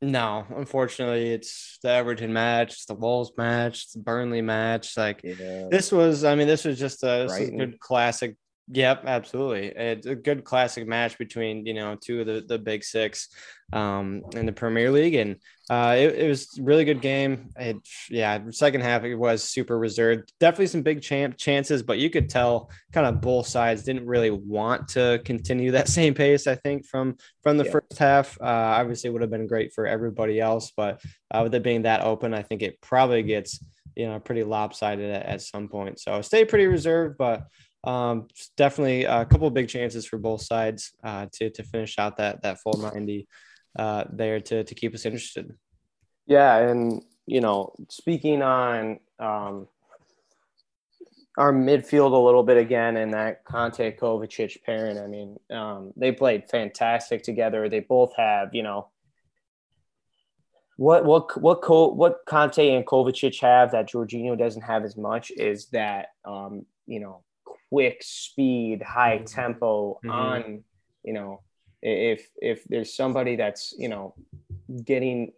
[0.00, 4.96] No, unfortunately, it's the Everton match, it's the Wolves match, it's the Burnley match.
[4.96, 5.66] Like yeah.
[5.70, 8.36] this was, I mean, this was just a, a good classic
[8.70, 9.68] Yep, absolutely.
[9.68, 13.28] It's a good classic match between you know two of the, the big six
[13.72, 15.36] um, in the Premier League, and
[15.70, 17.48] uh, it, it was a really good game.
[17.58, 17.76] It,
[18.10, 20.34] yeah, second half it was super reserved.
[20.38, 24.30] Definitely some big champ chances, but you could tell kind of both sides didn't really
[24.30, 26.46] want to continue that same pace.
[26.46, 27.72] I think from from the yeah.
[27.72, 31.00] first half, uh, obviously would have been great for everybody else, but
[31.30, 33.64] uh, with it being that open, I think it probably gets
[33.96, 36.00] you know pretty lopsided at, at some point.
[36.00, 37.44] So stay pretty reserved, but
[37.84, 42.42] um, definitely a couple big chances for both sides uh, to to finish out that
[42.42, 43.28] that full ninety
[43.78, 45.54] uh, there to to keep us interested.
[46.26, 49.68] Yeah, and you know, speaking on um,
[51.36, 54.98] our midfield a little bit again, and that Kante Kovacic pairing.
[54.98, 57.68] I mean, um, they played fantastic together.
[57.68, 58.88] They both have, you know,
[60.76, 65.66] what what what what Kante and Kovacic have that Jorginho doesn't have as much is
[65.70, 67.22] that um, you know
[67.70, 69.24] quick speed, high mm-hmm.
[69.24, 70.10] tempo mm-hmm.
[70.10, 70.64] on,
[71.04, 71.42] you know,
[71.82, 74.14] if if there's somebody that's, you know,
[74.84, 75.32] getting,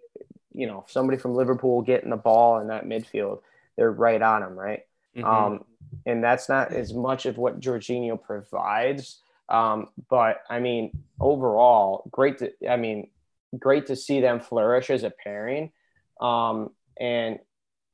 [0.54, 3.40] you know, somebody from Liverpool getting the ball in that midfield,
[3.76, 4.84] they're right on them, right?
[5.16, 5.26] Mm-hmm.
[5.26, 5.64] Um,
[6.06, 9.20] and that's not as much of what Jorginho provides.
[9.48, 13.10] Um, but I mean, overall, great to I mean,
[13.58, 15.72] great to see them flourish as a pairing.
[16.20, 17.38] Um, and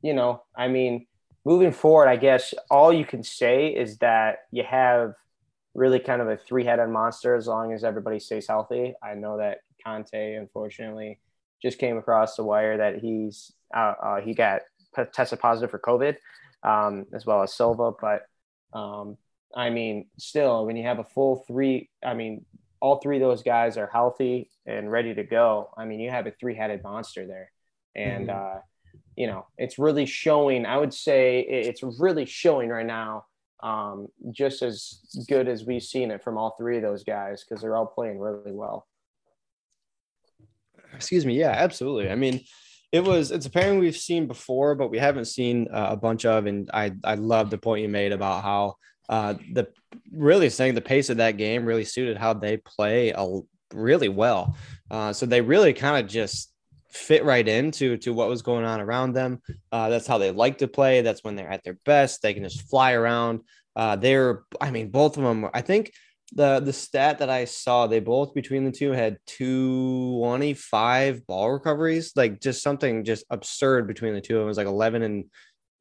[0.02, 1.06] you know, I mean,
[1.46, 5.14] moving forward, I guess all you can say is that you have
[5.74, 8.94] really kind of a three headed monster as long as everybody stays healthy.
[9.00, 11.20] I know that Kante, unfortunately,
[11.62, 14.62] just came across the wire that he's uh, uh, he got
[15.12, 16.16] tested positive for COVID,
[16.64, 17.92] um, as well as Silva.
[17.92, 18.22] But
[18.76, 19.16] um,
[19.54, 22.44] I mean, still, when you have a full three, I mean,
[22.80, 25.70] all three of those guys are healthy and ready to go.
[25.76, 27.52] I mean, you have a three headed monster there,
[27.94, 28.58] and mm-hmm.
[28.58, 28.60] uh,
[29.16, 30.66] you know, it's really showing.
[30.66, 33.24] I would say it's really showing right now,
[33.62, 37.62] um, just as good as we've seen it from all three of those guys because
[37.62, 38.86] they're all playing really well.
[40.94, 41.38] Excuse me.
[41.38, 42.10] Yeah, absolutely.
[42.10, 42.42] I mean,
[42.92, 46.24] it was it's a pairing we've seen before, but we haven't seen uh, a bunch
[46.24, 46.46] of.
[46.46, 48.76] And I I love the point you made about how
[49.08, 49.68] uh, the
[50.12, 53.40] really saying the pace of that game really suited how they play a,
[53.72, 54.56] really well.
[54.90, 56.52] Uh, so they really kind of just
[56.96, 59.40] fit right into to what was going on around them.
[59.70, 61.02] Uh, that's how they like to play.
[61.02, 62.22] That's when they're at their best.
[62.22, 63.40] They can just fly around.
[63.74, 65.48] Uh, they're, I mean, both of them.
[65.52, 65.92] I think
[66.32, 72.12] the the stat that I saw, they both between the two had 225 ball recoveries,
[72.16, 74.46] like just something just absurd between the two of them.
[74.46, 75.24] It was like 11 and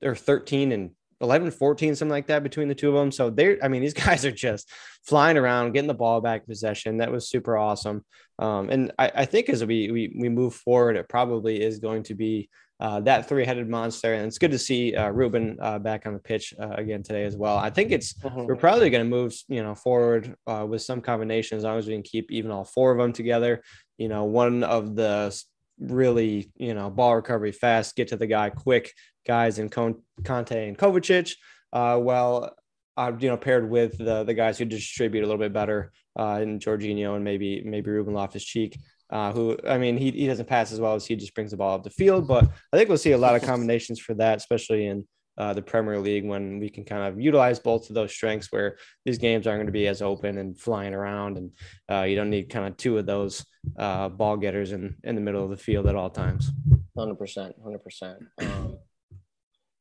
[0.04, 0.92] or 13 and
[1.26, 3.12] 11, 14, something like that between the two of them.
[3.12, 4.72] So they're, I mean, these guys are just
[5.04, 6.98] flying around, getting the ball back possession.
[6.98, 8.06] That was super awesome.
[8.40, 12.04] Um, and I, I think as we, we we move forward, it probably is going
[12.04, 14.14] to be uh, that three-headed monster.
[14.14, 17.24] And it's good to see uh, Ruben uh, back on the pitch uh, again today
[17.24, 17.58] as well.
[17.58, 18.46] I think it's mm-hmm.
[18.46, 21.88] we're probably going to move you know forward uh, with some combination as long as
[21.88, 23.64] we can keep even all four of them together.
[23.98, 25.42] You know, one of the
[25.80, 28.94] really you know ball recovery fast, get to the guy quick
[29.28, 31.36] guys in Kante and Kovacic.
[31.74, 32.56] Uh, well,
[32.96, 36.40] i you know, paired with the the guys who distribute a little bit better uh,
[36.42, 38.78] in Jorginho and maybe maybe Ruben Loftus Cheek
[39.10, 41.58] uh, who I mean he, he doesn't pass as well as he just brings the
[41.58, 44.38] ball up the field, but I think we'll see a lot of combinations for that,
[44.38, 48.12] especially in uh, the Premier League when we can kind of utilize both of those
[48.12, 51.52] strengths where these games aren't going to be as open and flying around, and
[51.92, 53.46] uh, you don't need kind of two of those
[53.78, 56.52] uh, ball getters in in the middle of the field at all times.
[56.98, 58.20] Hundred percent, hundred percent.
[58.40, 58.78] Um,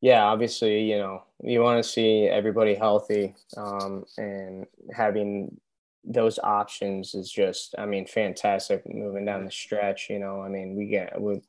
[0.00, 5.58] yeah, obviously, you know, you want to see everybody healthy um, and having
[6.04, 10.10] those options is just, I mean, fantastic moving down the stretch.
[10.10, 11.40] You know, I mean, we get we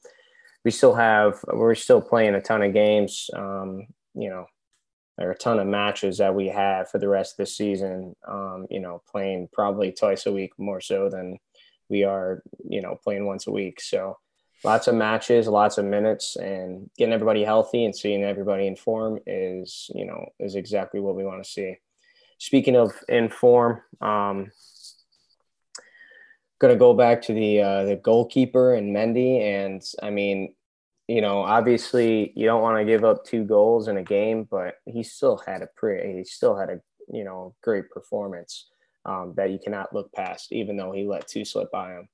[0.65, 3.29] we still have we're still playing a ton of games.
[3.33, 4.47] Um, you know,
[5.17, 8.15] there are a ton of matches that we have for the rest of the season.
[8.27, 11.37] Um, you know, playing probably twice a week more so than
[11.87, 13.79] we are, you know, playing once a week.
[13.79, 14.17] So
[14.63, 19.19] lots of matches, lots of minutes, and getting everybody healthy and seeing everybody in form
[19.27, 21.77] is, you know, is exactly what we want to see
[22.37, 24.51] speaking of in form, um,
[26.59, 30.53] going to go back to the uh, the goalkeeper and Mendy, and I mean,
[31.07, 34.75] you know, obviously you don't want to give up two goals in a game, but
[34.85, 36.79] he still had a pretty, he still had a
[37.11, 38.67] you know great performance
[39.05, 42.07] um, that you cannot look past, even though he let two slip by him.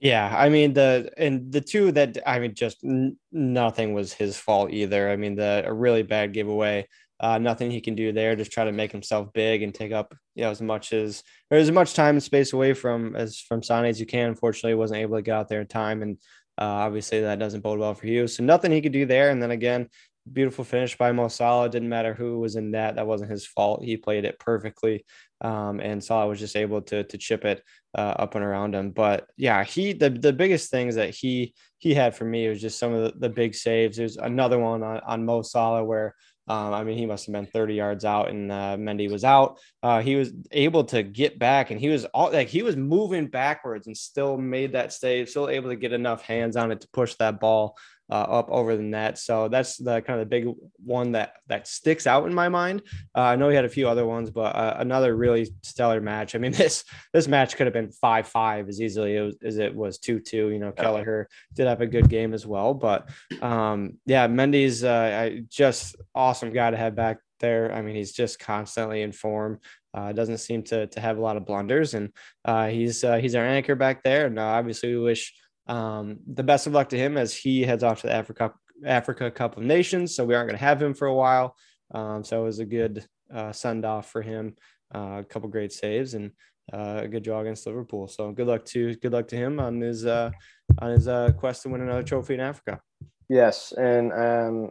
[0.00, 4.36] Yeah, I mean the and the two that I mean just n- nothing was his
[4.36, 5.10] fault either.
[5.10, 6.88] I mean the a really bad giveaway
[7.22, 8.36] uh, nothing he can do there.
[8.36, 11.56] Just try to make himself big and take up you know as much as or
[11.56, 14.28] as much time and space away from as from Mané as you can.
[14.28, 16.18] Unfortunately, wasn't able to get out there in time, and
[16.58, 18.26] uh, obviously that doesn't bode well for you.
[18.26, 19.30] So nothing he could do there.
[19.30, 19.88] And then again,
[20.30, 21.68] beautiful finish by Mo Salah.
[21.68, 22.96] Didn't matter who was in that.
[22.96, 23.82] That wasn't his fault.
[23.82, 25.04] He played it perfectly.
[25.40, 27.62] Um, and Salah was just able to to chip it
[27.96, 28.90] uh, up and around him.
[28.90, 32.78] But yeah, he the the biggest things that he he had for me was just
[32.78, 33.96] some of the, the big saves.
[33.96, 36.14] There's another one on, on Mo Salah where
[36.52, 39.58] um, I mean, he must have been 30 yards out, and uh, Mendy was out.
[39.82, 43.26] Uh, he was able to get back, and he was all like he was moving
[43.26, 46.88] backwards and still made that save, still able to get enough hands on it to
[46.88, 47.78] push that ball
[48.12, 49.16] uh, up over the net.
[49.16, 52.82] So that's the kind of the big one that that sticks out in my mind.
[53.16, 56.34] Uh, I know he had a few other ones, but uh, another really stellar match.
[56.34, 59.96] I mean, this this match could have been five five as easily as it was
[59.96, 60.50] two two.
[60.50, 63.08] You know, Kelleher did have a good game as well, but
[63.40, 67.72] um, yeah, Mendy's uh, just awesome guy to have back there.
[67.72, 69.58] I mean, he's just constantly in form.
[69.94, 72.10] Uh, doesn't seem to to have a lot of blunders, and
[72.44, 74.26] uh, he's uh, he's our anchor back there.
[74.26, 75.32] And uh, obviously, we wish
[75.66, 78.52] um, the best of luck to him as he heads off to the Africa
[78.84, 80.14] Africa Cup of Nations.
[80.14, 81.56] So we aren't going to have him for a while.
[81.94, 84.56] Um, so it was a good uh, send off for him.
[84.94, 86.32] Uh, a couple great saves and
[86.72, 88.08] uh, a good draw against Liverpool.
[88.08, 90.30] So good luck to good luck to him on his uh,
[90.78, 92.80] on his uh, quest to win another trophy in Africa.
[93.28, 94.70] Yes, and um,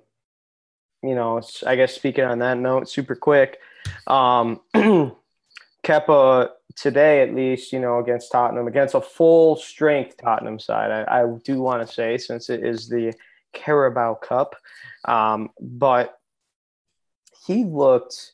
[1.02, 3.58] you know, I guess speaking on that note, super quick.
[4.08, 4.62] Um,
[5.84, 11.22] Kepa today, at least, you know, against Tottenham, against a full strength Tottenham side, I,
[11.22, 13.14] I do want to say, since it is the
[13.54, 14.56] Carabao Cup,
[15.06, 16.18] um, but
[17.46, 18.34] he looked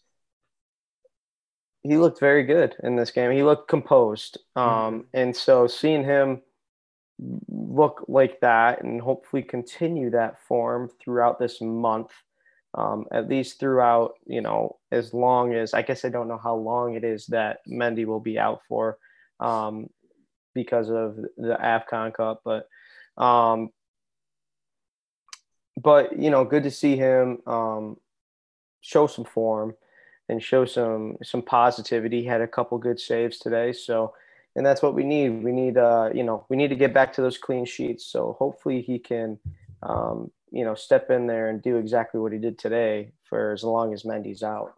[1.84, 3.32] he looked very good in this game.
[3.32, 5.00] He looked composed, um, mm-hmm.
[5.14, 6.42] and so seeing him
[7.50, 12.12] look like that and hopefully continue that form throughout this month
[12.78, 16.56] um, at least throughout, you know, as long as I guess I don't know how
[16.56, 19.00] long it is that Mendy will be out for
[19.40, 19.90] um,
[20.54, 22.68] because of the AFCON Cup, but
[23.22, 23.70] um,
[25.76, 27.98] but you know, good to see him um,
[28.82, 29.74] show some form
[30.30, 32.22] and show some some positivity.
[32.22, 34.14] He had a couple good saves today, so
[34.56, 35.44] and that's what we need.
[35.44, 38.06] We need uh, you know, we need to get back to those clean sheets.
[38.06, 39.40] So hopefully he can
[39.82, 43.64] um, you know, step in there and do exactly what he did today for as
[43.64, 44.74] long as Mendy's out.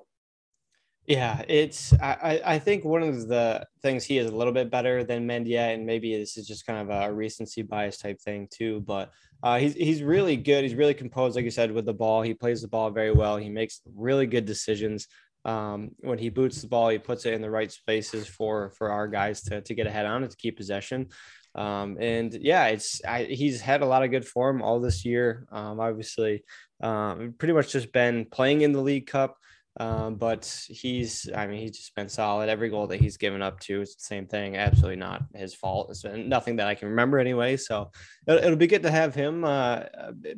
[1.07, 5.03] Yeah, it's I, I think one of the things he is a little bit better
[5.03, 8.81] than Mendy and maybe this is just kind of a recency bias type thing too.
[8.81, 9.11] But
[9.41, 10.63] uh, he's he's really good.
[10.63, 12.21] He's really composed, like you said, with the ball.
[12.21, 13.37] He plays the ball very well.
[13.37, 15.07] He makes really good decisions.
[15.45, 18.91] um, when he boots the ball, he puts it in the right spaces for for
[18.91, 21.07] our guys to to get ahead on it to keep possession.
[21.55, 25.47] Um, and yeah, it's I, he's had a lot of good form all this year.
[25.51, 26.43] Um, obviously,
[26.81, 29.37] um, pretty much just been playing in the League Cup.
[29.79, 32.49] Um, but he's, I mean, he's just been solid.
[32.49, 34.57] Every goal that he's given up to is the same thing.
[34.57, 35.89] Absolutely not his fault.
[35.89, 37.55] It's been nothing that I can remember anyway.
[37.55, 37.91] So
[38.27, 39.83] it'll, it'll be good to have him uh,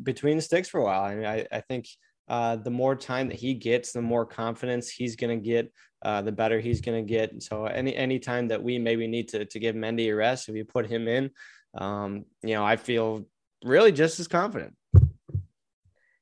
[0.03, 1.01] between the sticks for a while.
[1.01, 1.87] I mean, I, I think
[2.27, 5.71] uh, the more time that he gets, the more confidence he's going to get,
[6.01, 7.41] uh, the better he's going to get.
[7.43, 10.55] So any any time that we maybe need to to give Mendy a rest, if
[10.55, 11.31] you put him in,
[11.75, 13.25] um, you know, I feel
[13.63, 14.75] really just as confident.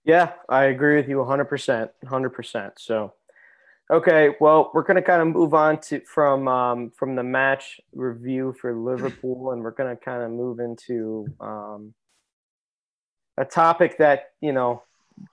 [0.04, 1.90] Yeah, I agree with you 100%.
[2.04, 2.72] 100%.
[2.78, 3.14] So,
[3.92, 7.80] okay, well, we're going to kind of move on to from um, from the match
[7.94, 11.94] review for Liverpool, and we're going to kind of move into um,
[13.38, 14.84] a topic that you know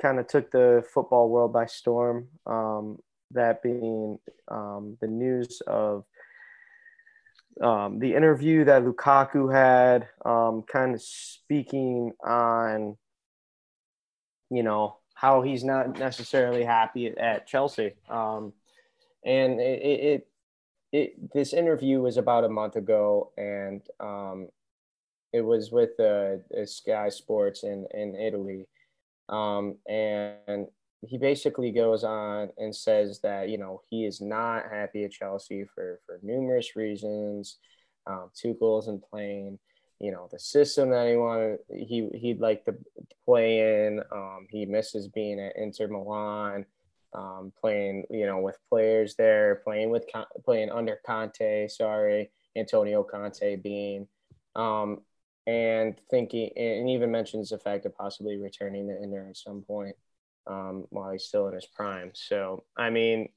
[0.00, 2.28] kind of took the football world by storm.
[2.44, 2.98] Um,
[3.32, 4.18] that being
[4.48, 6.04] um, the news of
[7.62, 12.96] um, the interview that Lukaku had, um, kind of speaking on,
[14.50, 17.94] you know, how he's not necessarily happy at Chelsea.
[18.10, 18.52] Um,
[19.24, 20.28] and it, it,
[20.92, 24.48] it, this interview was about a month ago, and um,
[25.32, 28.66] it was with uh, Sky Sports in, in Italy.
[29.28, 30.68] Um, and
[31.02, 35.64] he basically goes on and says that you know he is not happy at Chelsea
[35.74, 37.58] for for numerous reasons.
[38.06, 39.58] Um, Tuchel isn't playing,
[39.98, 41.58] you know, the system that he wanted.
[41.68, 42.74] He he'd like to
[43.24, 44.00] play in.
[44.12, 46.64] Um, he misses being at Inter Milan,
[47.12, 50.06] um, playing you know with players there, playing with
[50.44, 51.68] playing under Conte.
[51.68, 54.06] Sorry, Antonio Conte being.
[54.54, 55.00] Um,
[55.48, 59.94] and thinking, and even mentions the fact of possibly returning to Inter at some point
[60.46, 62.10] um, while he's still in his prime.
[62.14, 63.28] So, I mean,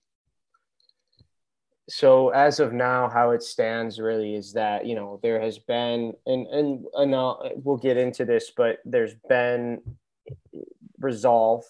[1.90, 6.14] so as of now, how it stands really is that you know there has been,
[6.26, 9.82] and and and I'll, we'll get into this, but there's been
[11.00, 11.64] resolve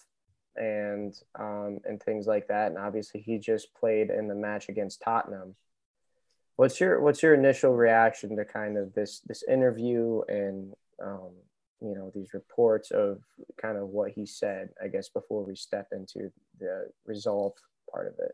[0.55, 5.01] and um, and things like that, and obviously he just played in the match against
[5.01, 5.55] Tottenham.
[6.57, 11.31] What's your what's your initial reaction to kind of this this interview and um,
[11.81, 13.19] you know these reports of
[13.61, 14.69] kind of what he said?
[14.83, 17.53] I guess before we step into the resolve
[17.91, 18.31] part of it.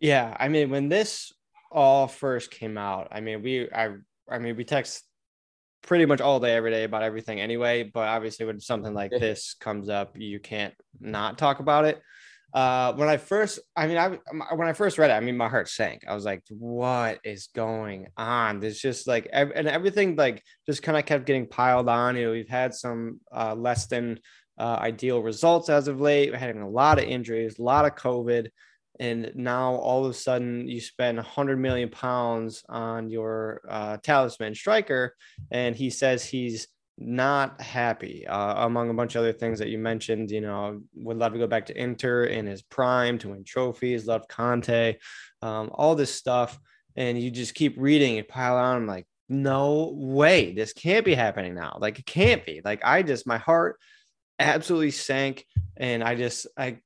[0.00, 1.32] Yeah, I mean when this
[1.70, 3.94] all first came out, I mean we I
[4.30, 5.04] I mean we text
[5.82, 9.54] pretty much all day every day about everything anyway but obviously when something like this
[9.60, 12.02] comes up you can't not talk about it
[12.54, 14.08] uh, when I first, I mean, I
[14.54, 16.04] when I first read it, I mean, my heart sank.
[16.08, 20.96] I was like, "What is going on?" There's just like, and everything like just kind
[20.96, 22.16] of kept getting piled on.
[22.16, 24.20] You know, we've had some uh, less than
[24.58, 26.30] uh, ideal results as of late.
[26.30, 28.48] We're having a lot of injuries, a lot of COVID,
[29.00, 34.54] and now all of a sudden you spend 100 million pounds on your uh, talisman
[34.54, 35.14] striker,
[35.50, 36.68] and he says he's
[36.98, 40.30] not happy uh, among a bunch of other things that you mentioned.
[40.30, 44.06] You know, would love to go back to Inter in his prime to win trophies,
[44.06, 44.96] love Conte,
[45.42, 46.58] um, all this stuff.
[46.96, 48.76] And you just keep reading and pile on.
[48.76, 51.76] I'm like, no way, this can't be happening now.
[51.78, 52.62] Like, it can't be.
[52.64, 53.78] Like, I just, my heart
[54.38, 55.44] absolutely sank.
[55.76, 56.78] And I just, I,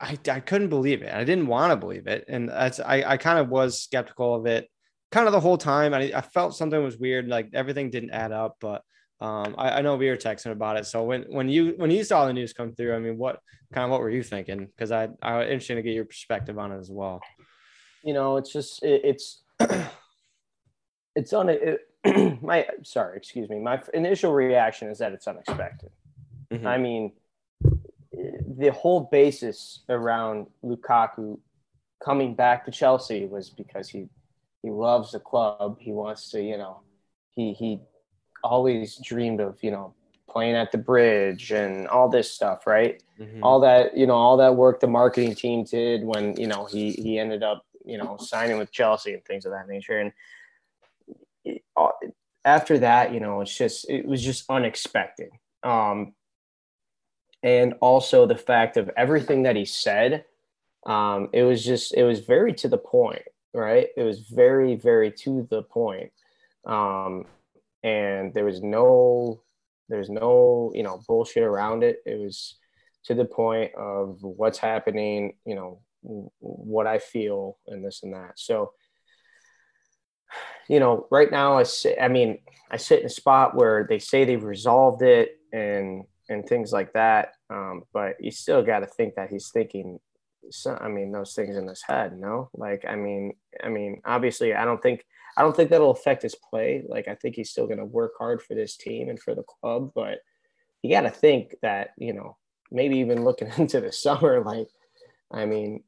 [0.00, 1.14] I, I couldn't believe it.
[1.14, 2.24] I didn't want to believe it.
[2.26, 4.68] And that's, I, I kind of was skeptical of it
[5.12, 5.94] kind of the whole time.
[5.94, 7.28] I, I felt something was weird.
[7.28, 8.56] Like, everything didn't add up.
[8.60, 8.82] But,
[9.20, 10.84] um, I, I, know we were texting about it.
[10.84, 13.40] So when when you when you saw the news come through, I mean, what
[13.72, 14.66] kind of what were you thinking?
[14.66, 17.22] Because I I was interested to get your perspective on it as well.
[18.04, 19.42] You know, it's just it, it's
[21.16, 21.80] it's on it,
[22.42, 23.58] my sorry, excuse me.
[23.58, 25.90] My initial reaction is that it's unexpected.
[26.52, 26.66] Mm-hmm.
[26.66, 27.12] I mean,
[28.12, 31.38] the whole basis around Lukaku
[32.04, 34.08] coming back to Chelsea was because he
[34.62, 35.78] he loves the club.
[35.80, 36.80] He wants to, you know,
[37.34, 37.80] he he
[38.50, 39.94] always dreamed of, you know,
[40.28, 43.02] playing at the bridge and all this stuff, right?
[43.18, 43.42] Mm-hmm.
[43.42, 46.92] All that, you know, all that work the marketing team did when, you know, he
[46.92, 49.98] he ended up, you know, signing with Chelsea and things of that nature.
[49.98, 50.12] And
[51.44, 51.62] it,
[52.44, 55.30] after that, you know, it's just it was just unexpected.
[55.62, 56.14] Um
[57.42, 60.24] and also the fact of everything that he said,
[60.84, 63.22] um, it was just it was very to the point,
[63.54, 63.88] right?
[63.96, 66.12] It was very, very to the point.
[66.64, 67.26] Um,
[67.86, 69.40] and there was no
[69.88, 72.56] there's no you know bullshit around it it was
[73.04, 78.32] to the point of what's happening you know what i feel and this and that
[78.36, 78.72] so
[80.68, 82.38] you know right now i sit i mean
[82.70, 86.92] i sit in a spot where they say they've resolved it and and things like
[86.92, 90.00] that um, but you still got to think that he's thinking
[90.50, 92.16] so, I mean, those things in his head.
[92.16, 93.32] No, like I mean,
[93.62, 95.04] I mean, obviously, I don't think
[95.36, 96.82] I don't think that'll affect his play.
[96.88, 99.42] Like I think he's still going to work hard for this team and for the
[99.42, 100.18] club, but
[100.82, 102.36] you got to think that you know
[102.70, 104.68] maybe even looking into the summer, like
[105.30, 105.82] I mean,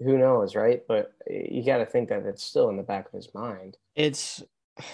[0.00, 0.82] who knows, right?
[0.86, 3.76] But you got to think that it's still in the back of his mind.
[3.94, 4.42] It's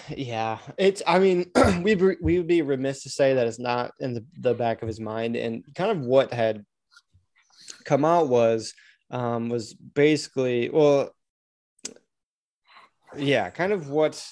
[0.09, 1.01] yeah, it's.
[1.07, 1.51] I mean,
[1.81, 4.87] we we would be remiss to say that it's not in the, the back of
[4.87, 6.65] his mind, and kind of what had
[7.85, 8.73] come out was
[9.09, 11.15] um, was basically well,
[13.17, 14.23] yeah, kind of what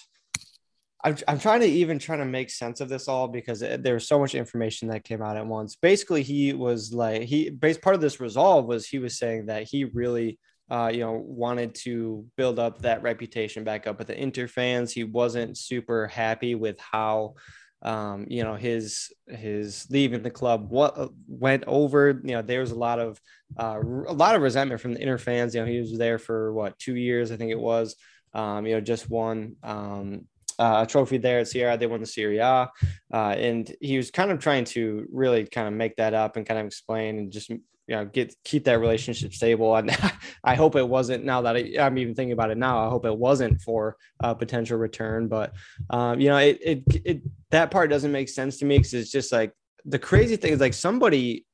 [1.03, 3.93] I'm, I'm trying to even trying to make sense of this all because it, there
[3.93, 5.75] was so much information that came out at once.
[5.75, 9.63] Basically, he was like he based part of this resolve was he was saying that
[9.63, 14.21] he really uh, you know, wanted to build up that reputation back up with the
[14.21, 14.91] Inter fans.
[14.91, 17.35] He wasn't super happy with how,
[17.83, 22.19] um, you know, his his leaving the club what went over.
[22.23, 23.19] You know, there was a lot of
[23.57, 25.55] uh, a lot of resentment from the Inter fans.
[25.55, 27.95] You know, he was there for what two years, I think it was.
[28.37, 30.25] Um, you know, just won um,
[30.59, 31.77] uh, a trophy there at Sierra.
[31.77, 32.69] They won the Serie A,
[33.13, 36.45] uh, and he was kind of trying to really kind of make that up and
[36.45, 39.75] kind of explain and just you know get keep that relationship stable.
[39.75, 39.95] And
[40.43, 43.05] i hope it wasn't now that I, am even thinking about it now i hope
[43.05, 45.27] it wasn't for a potential return.
[45.27, 45.53] But
[45.89, 47.21] um, you know it, it it
[47.51, 49.53] that part doesn't make sense to me because it's just like
[49.85, 51.45] the crazy thing is like somebody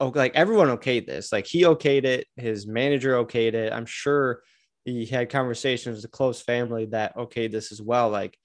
[0.00, 1.32] oh like everyone okayed this.
[1.32, 2.26] Like he okayed it.
[2.36, 3.72] His manager okayed it.
[3.72, 4.42] I'm sure
[4.84, 8.38] he had conversations with a close family that okay this is well like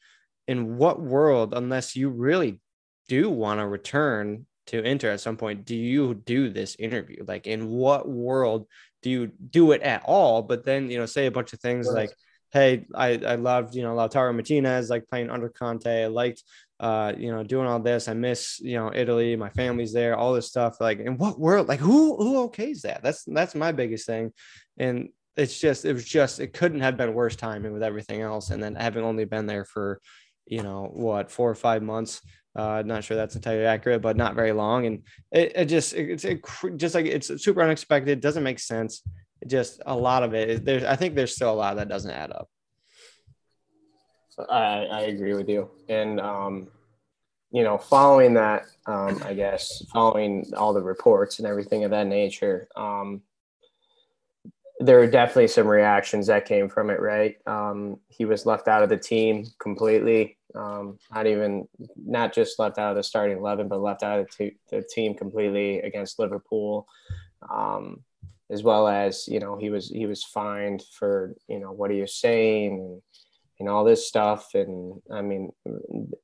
[0.48, 2.60] in what world unless you really
[3.08, 7.24] do want to return to Inter at some point do you do this interview?
[7.28, 8.68] Like in what world
[9.02, 10.42] do you do it at all?
[10.42, 11.96] But then you know say a bunch of things right.
[12.08, 12.12] like
[12.52, 16.04] hey i i loved you know lautaro martinez like playing under conte.
[16.04, 16.44] I liked
[16.80, 18.08] uh you know doing all this.
[18.08, 19.36] I miss you know italy.
[19.36, 20.82] My family's there all this stuff.
[20.82, 21.68] Like in what world?
[21.68, 23.04] Like who who okays that?
[23.04, 24.32] That's that's my biggest thing.
[24.78, 28.50] And it's just it was just it couldn't have been worse timing with everything else
[28.52, 30.00] and then having only been there for
[30.46, 32.22] you know what four or five months
[32.56, 34.86] uh, not sure that's entirely accurate, but not very long.
[34.86, 36.42] And it, it just it's it,
[36.78, 38.22] just like it's super unexpected.
[38.22, 39.04] Doesn't make sense.
[39.42, 40.64] It just a lot of it.
[40.64, 42.50] There's I think there's still a lot that doesn't add up.
[44.50, 45.70] I, I agree with you.
[45.90, 46.68] And um,
[47.52, 52.08] you know, following that, um, I guess following all the reports and everything of that
[52.08, 53.22] nature, um,
[54.80, 57.00] there were definitely some reactions that came from it.
[57.00, 60.38] Right, um, he was left out of the team completely.
[60.54, 61.68] Um, not even
[61.98, 65.14] not just left out of the starting eleven, but left out of the, the team
[65.14, 66.88] completely against Liverpool,
[67.50, 68.04] um,
[68.50, 71.96] as well as you know he was he was fined for you know what are
[71.96, 73.02] you saying and,
[73.60, 74.54] and all this stuff.
[74.54, 75.52] And I mean,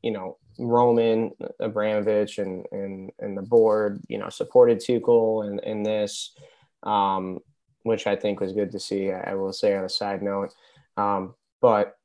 [0.01, 5.83] you know, Roman Abramovich and and and the board, you know, supported Tuchel and in
[5.83, 6.35] this,
[6.83, 7.39] um,
[7.83, 9.11] which I think was good to see.
[9.11, 10.53] I, will say on a side note,
[10.97, 11.97] um, but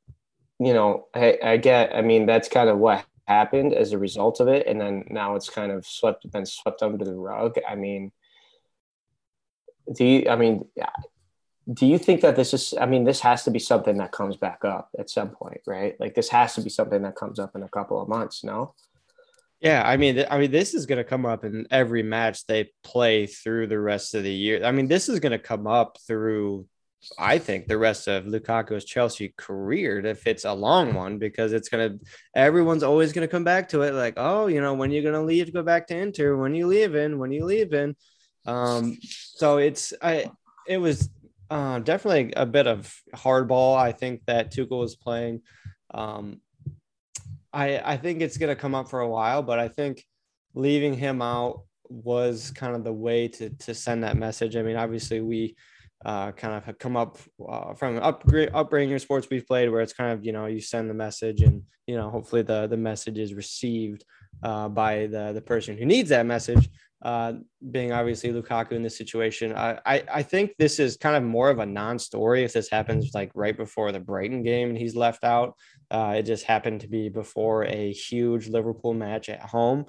[0.59, 4.39] you know, I, I get, I mean, that's kind of what happened as a result
[4.39, 4.65] of it.
[4.67, 7.57] And then now it's kind of swept, been swept under the rug.
[7.67, 8.11] I mean,
[9.93, 10.65] do you, I mean,
[11.71, 14.37] do you think that this is, I mean, this has to be something that comes
[14.37, 15.99] back up at some point, right?
[15.99, 18.73] Like this has to be something that comes up in a couple of months, no?
[19.59, 22.71] Yeah, I mean, I mean, this is going to come up in every match they
[22.83, 24.63] play through the rest of the year.
[24.63, 26.67] I mean, this is going to come up through
[27.17, 31.69] I think the rest of Lukaku's Chelsea career if it's a long one because it's
[31.69, 31.97] gonna
[32.35, 35.53] everyone's always gonna come back to it like oh you know when you're gonna leave
[35.53, 37.95] go back to Inter when you leaving when you leaving
[38.45, 40.31] um so it's I
[40.67, 41.09] it was
[41.49, 45.41] uh, definitely a bit of hardball I think that Tuchel was playing
[45.93, 46.41] um
[47.57, 50.03] I I think it's gonna come up for a while but I think
[50.53, 54.55] leaving him out was kind of the way to to send that message.
[54.55, 55.55] I mean obviously we
[56.05, 57.17] uh, kind of have come up
[57.49, 60.87] uh, from upgrade upbringing sports we've played where it's kind of you know you send
[60.87, 64.05] the message and you know hopefully the the message is received
[64.43, 66.69] uh, by the the person who needs that message
[67.03, 67.33] uh,
[67.71, 69.55] being obviously Lukaku in this situation.
[69.55, 73.11] I, I, I think this is kind of more of a non-story if this happens
[73.13, 75.55] like right before the Brighton game and he's left out
[75.91, 79.85] uh, it just happened to be before a huge Liverpool match at home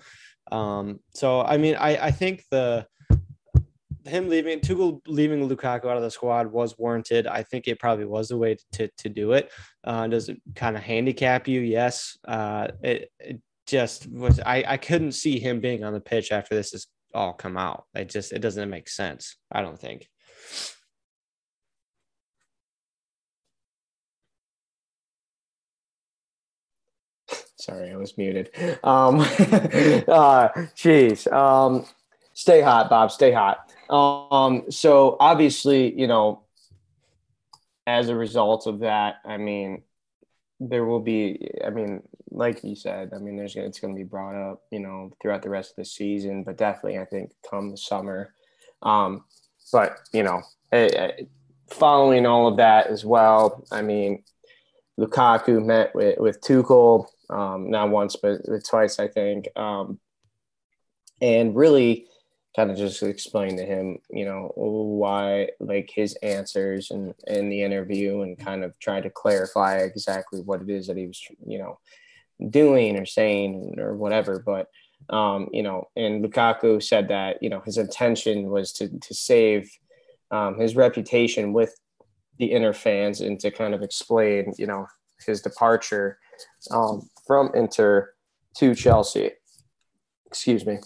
[0.51, 2.87] um, so I mean I I think the
[4.09, 7.27] him leaving Tuchel leaving Lukaku out of the squad was warranted.
[7.27, 9.53] I think it probably was the way to to do it.
[9.85, 11.61] Uh, does it kind of handicap you?
[11.61, 12.19] Yes.
[12.27, 14.41] Uh, it, it just was.
[14.41, 17.85] I I couldn't see him being on the pitch after this has all come out.
[17.95, 19.37] It just it doesn't make sense.
[19.53, 20.09] I don't think.
[27.59, 28.51] Sorry, I was muted.
[28.85, 29.21] Um,
[30.09, 31.27] uh, geez.
[31.27, 31.85] Um,
[32.33, 33.11] stay hot, Bob.
[33.11, 33.73] Stay hot.
[33.91, 36.43] Um, so obviously, you know,
[37.87, 39.83] as a result of that, I mean,
[40.61, 44.05] there will be, I mean, like you said, I mean, there's it's going to be
[44.05, 47.71] brought up, you know, throughout the rest of the season, but definitely, I think come
[47.71, 48.35] the summer.
[48.83, 49.25] Um,
[49.73, 50.43] but you know,
[50.73, 51.23] eh, eh,
[51.71, 54.23] following all of that as well, I mean,
[54.99, 59.99] Lukaku met with with Tuchel, um, not once but twice, I think, um,
[61.21, 62.07] and really
[62.57, 67.63] kind of just explain to him, you know, why like his answers and in the
[67.63, 71.59] interview and kind of try to clarify exactly what it is that he was, you
[71.59, 71.79] know,
[72.51, 74.43] doing or saying or whatever.
[74.45, 74.69] But
[75.11, 79.71] um, you know, and Lukaku said that, you know, his intention was to to save
[80.31, 81.75] um, his reputation with
[82.39, 84.87] the Inter fans and to kind of explain, you know,
[85.27, 86.19] his departure
[86.71, 88.15] um, from Inter
[88.57, 89.31] to Chelsea.
[90.27, 90.79] Excuse me.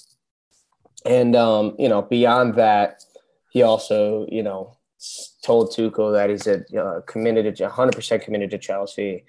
[1.07, 3.03] And um, you know, beyond that,
[3.51, 4.77] he also you know
[5.43, 9.25] told Tuchel that he's a uh, committed to 100% committed to Chelsea,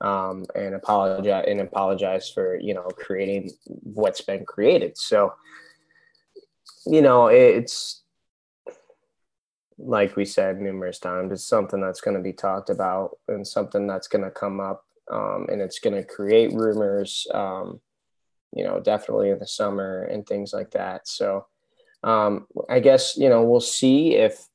[0.00, 4.96] um, and apologize and apologize for you know creating what's been created.
[4.96, 5.34] So,
[6.86, 8.02] you know, it's
[9.78, 13.86] like we said numerous times, it's something that's going to be talked about and something
[13.86, 17.26] that's going to come up, um, and it's going to create rumors.
[17.32, 17.80] Um,
[18.52, 21.06] you know, definitely in the summer and things like that.
[21.06, 21.46] So
[22.02, 24.46] um, I guess, you know, we'll see if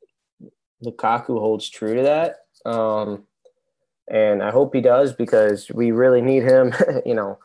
[0.84, 2.38] Lukaku holds true to that.
[2.66, 3.24] Um,
[4.10, 6.74] and I hope he does because we really need him,
[7.06, 7.39] you know,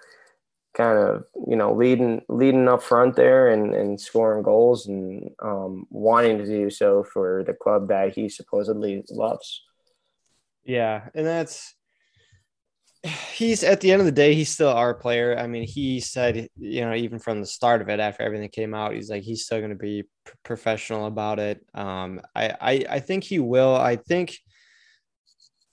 [0.76, 5.86] kind of, you know, leading leading up front there and, and scoring goals and um,
[5.90, 9.62] wanting to do so for the club that he supposedly loves.
[10.64, 11.74] Yeah, and that's
[13.04, 15.38] he's at the end of the day, he's still our player.
[15.38, 18.74] I mean, he said, you know, even from the start of it, after everything came
[18.74, 21.64] out, he's like, he's still going to be p- professional about it.
[21.74, 23.74] Um, I, I, I think he will.
[23.74, 24.36] I think,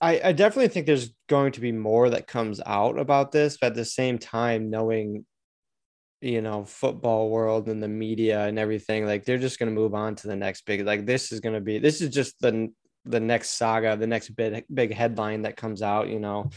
[0.00, 3.68] I, I definitely think there's going to be more that comes out about this, but
[3.68, 5.26] at the same time, knowing,
[6.20, 9.94] you know, football world and the media and everything, like they're just going to move
[9.94, 10.86] on to the next big.
[10.86, 12.70] Like this is going to be, this is just the
[13.06, 16.08] the next saga, the next big big headline that comes out.
[16.08, 16.50] You know,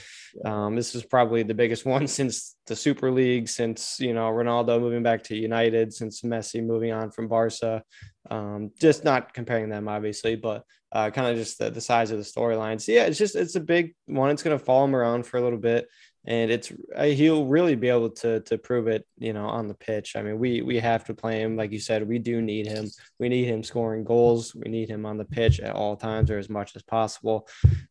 [0.44, 4.80] um, this is probably the biggest one since the Super League, since you know Ronaldo
[4.80, 7.84] moving back to United, since Messi moving on from Barca.
[8.30, 12.18] Um, just not comparing them, obviously, but uh, kind of just the, the size of
[12.18, 12.82] the storylines.
[12.82, 14.32] So yeah, it's just it's a big one.
[14.32, 15.88] It's going to follow him around for a little bit
[16.26, 19.74] and it's uh, he'll really be able to to prove it you know on the
[19.74, 20.16] pitch.
[20.16, 21.56] I mean we we have to play him.
[21.56, 22.90] Like you said we do need him.
[23.20, 24.54] We need him scoring goals.
[24.54, 27.48] We need him on the pitch at all times or as much as possible.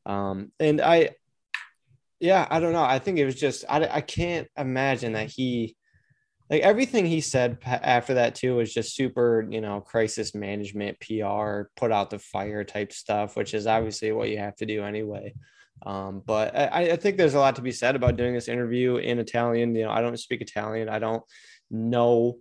[0.06, 1.10] Um and i
[2.20, 2.82] yeah i don't know.
[2.82, 5.76] I think it was just i, I can't imagine that he
[6.50, 11.68] like everything he said after that too was just super you know crisis management pr
[11.76, 15.32] put out the fire type stuff which is obviously what you have to do anyway
[15.84, 18.96] um, but I, I think there's a lot to be said about doing this interview
[18.96, 19.74] in Italian.
[19.74, 20.88] You know, I don't speak Italian.
[20.88, 21.22] I don't
[21.70, 22.38] know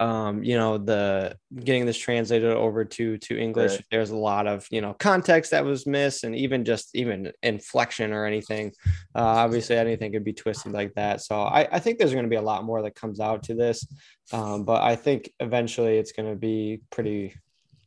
[0.00, 3.84] um you know the getting this translated over to to english right.
[3.90, 8.12] there's a lot of you know context that was missed and even just even inflection
[8.12, 8.72] or anything
[9.14, 12.30] uh, obviously anything could be twisted like that so i i think there's going to
[12.30, 13.86] be a lot more that comes out to this
[14.32, 17.34] um but i think eventually it's going to be pretty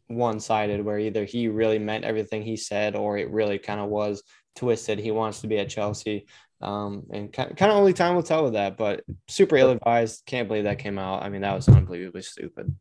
[0.08, 4.24] one-sided where either he really meant everything he said or it really kind of was
[4.58, 5.00] twisted.
[5.00, 6.28] He wants to be at Chelsea.
[6.60, 10.24] Um, and kind of only time will tell with that, but super ill advised.
[10.26, 11.24] Can't believe that came out.
[11.24, 12.76] I mean, that was unbelievably stupid.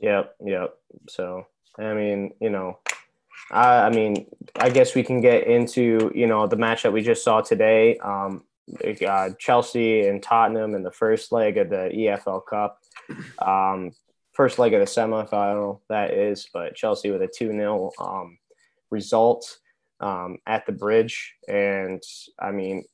[0.00, 0.34] Yep.
[0.44, 0.74] Yep.
[1.08, 1.46] So,
[1.78, 2.78] I mean, you know,
[3.50, 4.26] I, I mean,
[4.56, 7.98] I guess we can get into, you know, the match that we just saw today.
[7.98, 8.44] Um,
[9.06, 12.80] uh, Chelsea and Tottenham in the first leg of the EFL Cup.
[13.38, 13.92] Um,
[14.32, 18.38] first leg of the semifinal, that is, but Chelsea with a 2 0 um,
[18.90, 19.58] result
[20.00, 21.34] um, at the bridge.
[21.48, 22.02] And
[22.38, 22.84] I mean,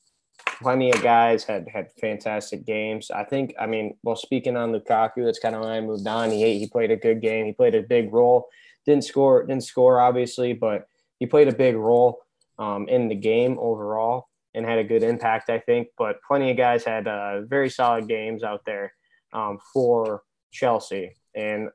[0.60, 3.10] plenty of guys had had fantastic games.
[3.10, 6.30] I think, I mean, well, speaking on Lukaku, that's kind of why I moved on.
[6.30, 7.46] He he played a good game.
[7.46, 8.48] He played a big role.
[8.84, 10.86] Didn't score, didn't score obviously, but
[11.18, 12.20] he played a big role
[12.58, 15.88] um, in the game overall and had a good impact, I think.
[15.98, 18.92] But plenty of guys had uh, very solid games out there
[19.32, 21.14] um, for Chelsea.
[21.34, 21.68] And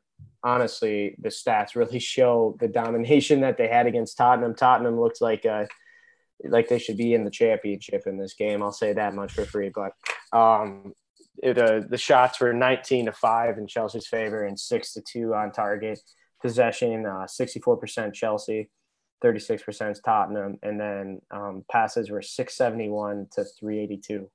[0.43, 4.55] honestly, the stats really show the domination that they had against Tottenham.
[4.55, 5.65] Tottenham looks like uh,
[6.43, 8.63] like they should be in the championship in this game.
[8.63, 9.71] I'll say that much for free.
[9.73, 9.93] But
[10.37, 10.93] um,
[11.41, 15.33] it, uh, the shots were 19 to five in Chelsea's favor and six to two
[15.33, 15.99] on target.
[16.41, 18.69] Possession, uh, 64% Chelsea,
[19.23, 24.29] 36% Tottenham, and then um, passes were 671 to 382.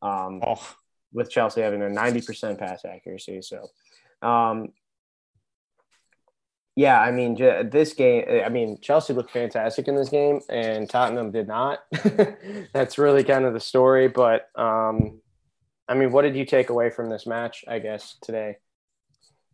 [0.00, 0.74] Um, oh.
[1.12, 3.42] With Chelsea having a 90% pass accuracy.
[3.42, 3.68] So,
[4.26, 4.68] um,
[6.74, 7.34] Yeah, I mean,
[7.70, 11.80] this game, I mean, Chelsea looked fantastic in this game and Tottenham did not.
[12.72, 14.08] That's really kind of the story.
[14.08, 15.20] But, um,
[15.86, 18.56] I mean, what did you take away from this match, I guess, today?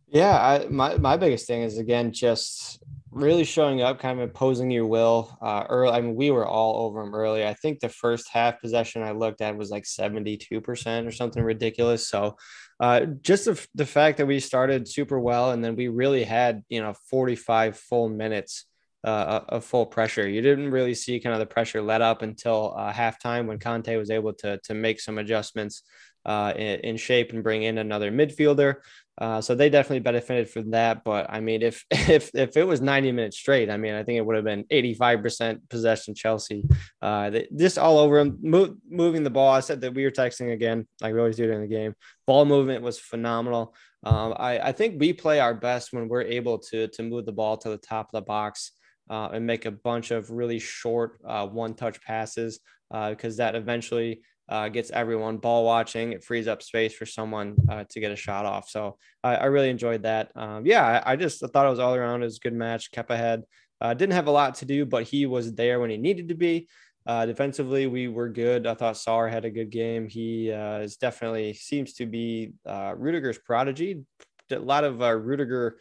[0.07, 4.71] Yeah, I, my, my biggest thing is, again, just really showing up, kind of imposing
[4.71, 5.37] your will.
[5.41, 7.45] Uh, early, I mean, we were all over them early.
[7.45, 12.07] I think the first half possession I looked at was like 72% or something ridiculous.
[12.07, 12.37] So
[12.79, 16.63] uh, just the, the fact that we started super well and then we really had,
[16.69, 18.65] you know, 45 full minutes
[19.03, 20.27] uh, of full pressure.
[20.27, 23.95] You didn't really see kind of the pressure let up until uh, halftime when Conte
[23.95, 25.83] was able to, to make some adjustments
[26.25, 28.75] uh, in, in, shape and bring in another midfielder.
[29.19, 31.03] Uh, so they definitely benefited from that.
[31.03, 34.17] But I mean, if if if it was 90 minutes straight, I mean, I think
[34.17, 36.63] it would have been 85% possession Chelsea.
[37.01, 39.53] Uh, they, just all over them, move, moving the ball.
[39.53, 41.93] I said that we were texting again, like we always do during the game.
[42.25, 43.75] Ball movement was phenomenal.
[44.03, 47.33] Um, I, I think we play our best when we're able to to move the
[47.33, 48.71] ball to the top of the box.
[49.11, 52.59] Uh, and make a bunch of really short uh, one touch passes
[52.91, 56.11] because uh, that eventually uh, gets everyone ball watching.
[56.11, 58.67] It frees up space for someone uh, to get a shot off.
[58.67, 60.31] So I, I really enjoyed that.
[60.35, 62.23] Um, yeah, I, I, just thought it was all around.
[62.23, 62.91] It was a good match.
[62.91, 63.43] Kepa had.
[63.81, 66.35] Uh, didn't have a lot to do, but he was there when he needed to
[66.35, 66.67] be.
[67.05, 68.67] Uh, defensively, we were good.
[68.67, 70.09] I thought Sarr had a good game.
[70.09, 74.03] He uh, is definitely seems to be uh, Rudiger's prodigy.
[74.51, 75.77] A lot of Rudiger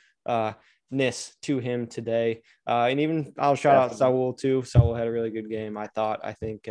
[0.92, 2.42] ness to him today.
[2.68, 3.94] and even I'll shout Definitely.
[3.94, 4.62] out Saul too.
[4.62, 5.76] Saul had a really good game.
[5.76, 6.20] I thought.
[6.22, 6.68] I think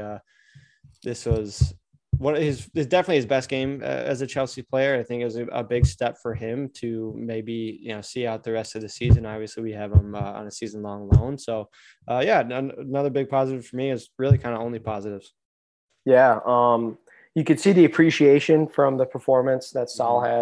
[1.03, 1.73] this was
[2.17, 4.95] one of his is definitely his best game uh, as a Chelsea player.
[4.95, 8.25] I think it was a, a, big step for him to maybe you know see
[8.25, 9.25] out the rest of the season.
[9.25, 11.69] Obviously, we have him uh, on a season long loan, so
[12.09, 15.33] uh, yeah, n- another big positive for me is really kind of only positives.
[16.05, 16.97] Yeah, um,
[17.35, 20.33] you could see the appreciation from the performance that Saul mm-hmm.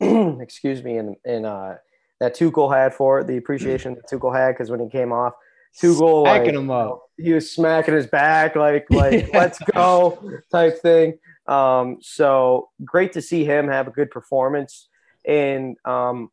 [0.00, 0.40] had.
[0.40, 1.74] excuse me, and and uh,
[2.20, 5.34] that Tuchel had for it, the appreciation that Tuchel had because when he came off,
[5.80, 11.18] Tuchel like, him up he was smacking his back like like let's go type thing.
[11.46, 14.88] Um, so great to see him have a good performance,
[15.26, 16.30] and um,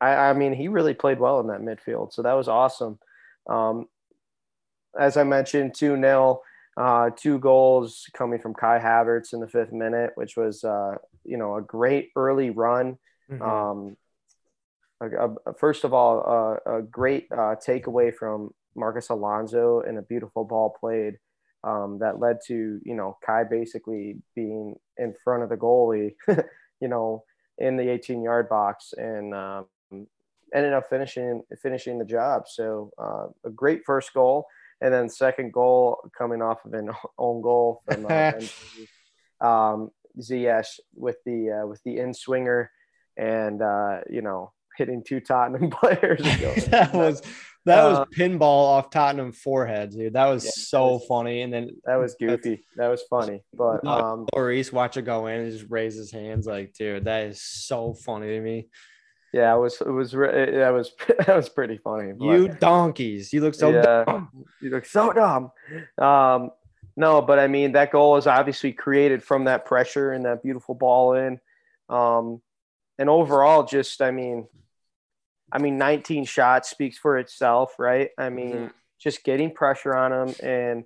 [0.00, 2.98] I, I mean he really played well in that midfield, so that was awesome.
[3.48, 3.86] Um,
[4.98, 6.42] as I mentioned, two 0
[6.76, 11.36] uh, two goals coming from Kai Havertz in the fifth minute, which was uh, you
[11.36, 12.98] know a great early run.
[13.30, 13.42] Mm-hmm.
[13.42, 13.96] Um,
[15.02, 20.02] a, a, first of all, uh, a great uh, takeaway from Marcos Alonso and a
[20.02, 21.18] beautiful ball played
[21.64, 26.14] um, that led to you know Kai basically being in front of the goalie,
[26.80, 27.24] you know,
[27.58, 29.66] in the 18 yard box and um,
[30.54, 32.44] ended up finishing finishing the job.
[32.46, 34.46] So uh, a great first goal,
[34.80, 38.32] and then second goal coming off of an own goal from uh,
[39.40, 39.90] um,
[40.20, 42.70] Ziyech with the uh, with the in swinger,
[43.16, 46.22] and uh, you know hitting two Tottenham players.
[46.66, 47.22] that was
[47.64, 50.14] that was uh, pinball off Tottenham foreheads, dude.
[50.14, 51.42] That was yeah, so that was, funny.
[51.42, 52.64] And then that was goofy.
[52.76, 53.44] That was funny.
[53.54, 57.26] But um Maurice watch it go in and just raise his hands like, dude, that
[57.26, 58.68] is so funny to me.
[59.32, 60.92] Yeah, it was it was it, that was
[61.26, 62.12] that was pretty funny.
[62.12, 63.32] But, you donkeys.
[63.32, 64.46] You look so yeah, dumb.
[64.60, 65.52] You look so dumb.
[65.98, 66.50] Um
[66.96, 70.74] no, but I mean that goal is obviously created from that pressure and that beautiful
[70.74, 71.38] ball in.
[71.88, 72.42] Um
[72.98, 74.48] and overall just I mean
[75.52, 78.10] I mean, 19 shots speaks for itself, right?
[78.16, 78.66] I mean, mm-hmm.
[78.98, 80.84] just getting pressure on them and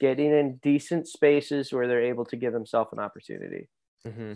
[0.00, 3.68] getting in decent spaces where they're able to give themselves an opportunity.
[4.06, 4.34] Mm-hmm.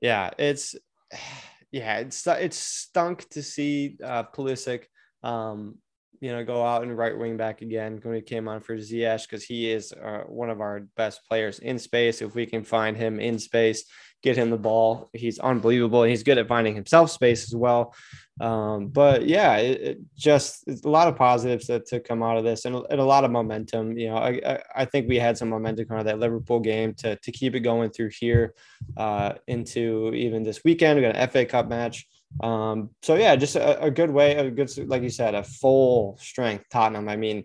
[0.00, 0.74] Yeah, it's
[1.70, 4.84] yeah, it's it's stunk to see uh, Pulisic,
[5.22, 5.76] um,
[6.22, 9.22] you know, go out and right wing back again when he came on for Ziyech
[9.22, 12.22] because he is uh, one of our best players in space.
[12.22, 13.86] If we can find him in space,
[14.22, 16.04] get him the ball, he's unbelievable.
[16.04, 17.92] He's good at finding himself space as well.
[18.40, 22.44] Um, but yeah, it, it just a lot of positives to, to come out of
[22.44, 23.98] this and, and, a lot of momentum.
[23.98, 27.16] You know, I, I think we had some momentum out of that Liverpool game to,
[27.16, 28.54] to keep it going through here
[28.96, 31.00] uh, into even this weekend.
[31.00, 32.06] We got an FA Cup match.
[32.40, 36.18] Um, so yeah, just a, a good way, a good, like you said, a full
[36.20, 37.08] strength Tottenham.
[37.08, 37.44] I mean,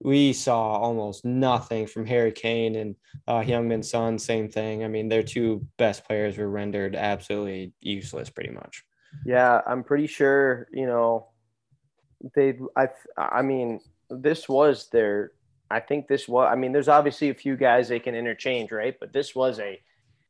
[0.00, 4.18] we saw almost nothing from Harry Kane and uh, Heung-min Son.
[4.18, 4.84] Same thing.
[4.84, 8.84] I mean, their two best players were rendered absolutely useless, pretty much.
[9.24, 11.28] Yeah, I'm pretty sure, you know,
[12.34, 13.80] they I I mean,
[14.10, 15.32] this was their
[15.70, 18.96] I think this was I mean, there's obviously a few guys they can interchange, right?
[18.98, 19.80] But this was a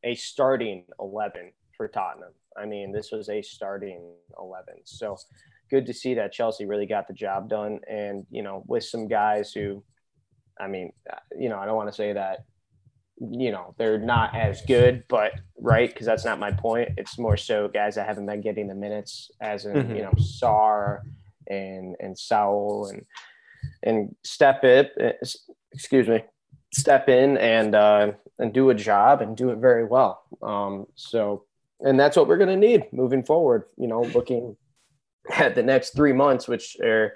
[0.03, 2.31] a starting 11 for Tottenham.
[2.57, 4.65] I mean, this was a starting 11.
[4.85, 5.17] So
[5.69, 9.07] good to see that Chelsea really got the job done and, you know, with some
[9.07, 9.83] guys who
[10.61, 10.91] I mean,
[11.37, 12.39] you know, I don't want to say that
[13.21, 17.35] you know they're not as good but right because that's not my point it's more
[17.35, 19.93] so guys that haven't been getting the minutes as in mm-hmm.
[19.93, 21.01] you know Sarr
[21.47, 23.05] and and Saul and
[23.83, 24.93] and step it
[25.73, 26.23] excuse me
[26.73, 30.23] step in and uh, and do a job and do it very well.
[30.41, 31.45] Um, so
[31.81, 33.63] and that's what we're going to need moving forward.
[33.77, 34.55] You know, looking
[35.29, 37.13] at the next three months, which are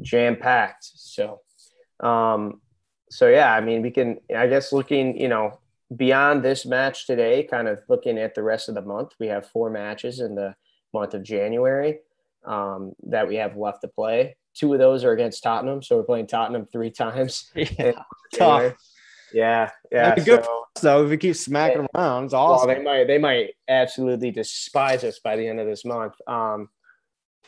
[0.00, 0.84] jam packed.
[0.94, 1.40] So,
[2.00, 2.60] um,
[3.10, 5.60] so yeah, I mean, we can, I guess, looking, you know,
[5.94, 9.48] beyond this match today, kind of looking at the rest of the month, we have
[9.48, 10.54] four matches in the
[10.92, 12.00] month of January
[12.44, 14.36] um, that we have left to play.
[14.54, 17.50] Two of those are against Tottenham, so we're playing Tottenham three times.
[17.54, 18.02] Yeah,
[18.34, 18.74] tough.
[19.36, 20.14] Yeah, yeah.
[20.14, 20.46] good
[20.78, 22.00] so, if we keep smacking yeah.
[22.00, 22.68] around, it's awesome.
[22.68, 26.14] Well, they might they might absolutely despise us by the end of this month.
[26.26, 26.70] Um,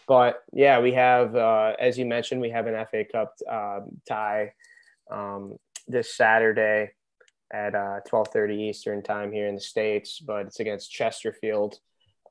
[0.07, 4.53] but yeah, we have, uh, as you mentioned, we have an FA Cup um, tie
[5.11, 6.91] um, this Saturday
[7.51, 11.79] at uh, 12:30 Eastern time here in the states, but it's against Chesterfield.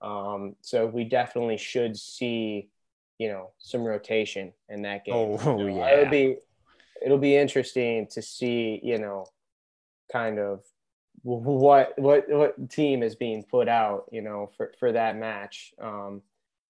[0.03, 2.69] Um, so we definitely should see,
[3.17, 5.15] you know, some rotation in that game.
[5.15, 5.89] Oh, oh yeah.
[5.89, 6.37] It'll be
[7.03, 9.25] it'll be interesting to see, you know,
[10.11, 10.63] kind of
[11.23, 15.73] what what what team is being put out, you know, for for that match.
[15.81, 16.21] Um,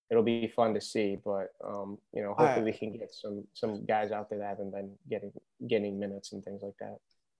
[0.09, 1.17] it'll be fun to see.
[1.23, 4.71] But um, you know, hopefully we can get some some guys out there that haven't
[4.71, 5.31] been getting
[5.67, 6.97] getting minutes and things like that.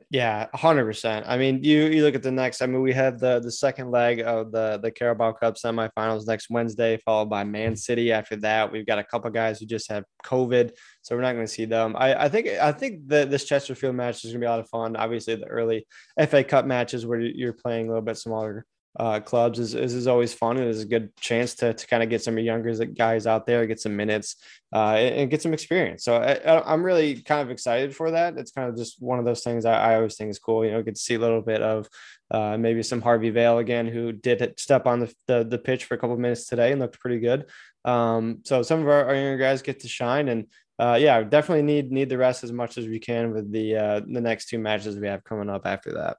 [0.10, 1.26] Yeah, hundred percent.
[1.28, 2.62] I mean, you you look at the next.
[2.62, 6.50] I mean, we have the the second leg of the the Carabao Cup semifinals next
[6.50, 8.14] Wednesday, followed by Man City.
[8.14, 10.72] After that, we've got a couple guys who just have COVID,
[11.02, 11.94] so we're not going to see them.
[11.98, 14.60] I I think I think that this Chesterfield match is going to be a lot
[14.62, 14.96] of fun.
[14.96, 15.86] Obviously, the early
[16.30, 18.66] FA Cup matches where you're playing a little bit smaller
[19.00, 20.58] uh, clubs is, is, always fun.
[20.58, 23.68] and is a good chance to, to kind of get some younger guys out there,
[23.68, 24.38] get some minutes,
[24.74, 26.04] uh, and, get some experience.
[26.04, 28.38] So I, am really kind of excited for that.
[28.38, 30.66] It's kind of just one of those things I, I always think is cool.
[30.66, 31.88] You know, get to see a little bit of
[32.32, 35.94] uh, maybe some Harvey Vale again, who did step on the, the, the pitch for
[35.94, 37.46] a couple minutes today and looked pretty good.
[37.86, 40.48] Um, so some of our, our, younger guys get to shine and.
[40.80, 44.00] Uh, yeah, definitely need need the rest as much as we can with the uh,
[44.00, 46.18] the next two matches we have coming up after that.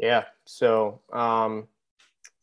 [0.00, 0.24] Yeah.
[0.46, 1.68] So, um,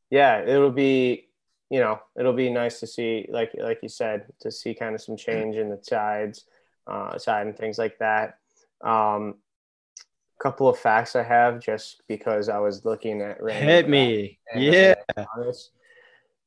[0.09, 1.27] yeah, it'll be,
[1.69, 5.01] you know, it'll be nice to see, like, like you said, to see kind of
[5.01, 6.45] some change in the sides,
[6.85, 8.37] uh, side and things like that.
[8.81, 9.35] Um,
[10.39, 14.93] couple of facts I have just because I was looking at hit me, yeah.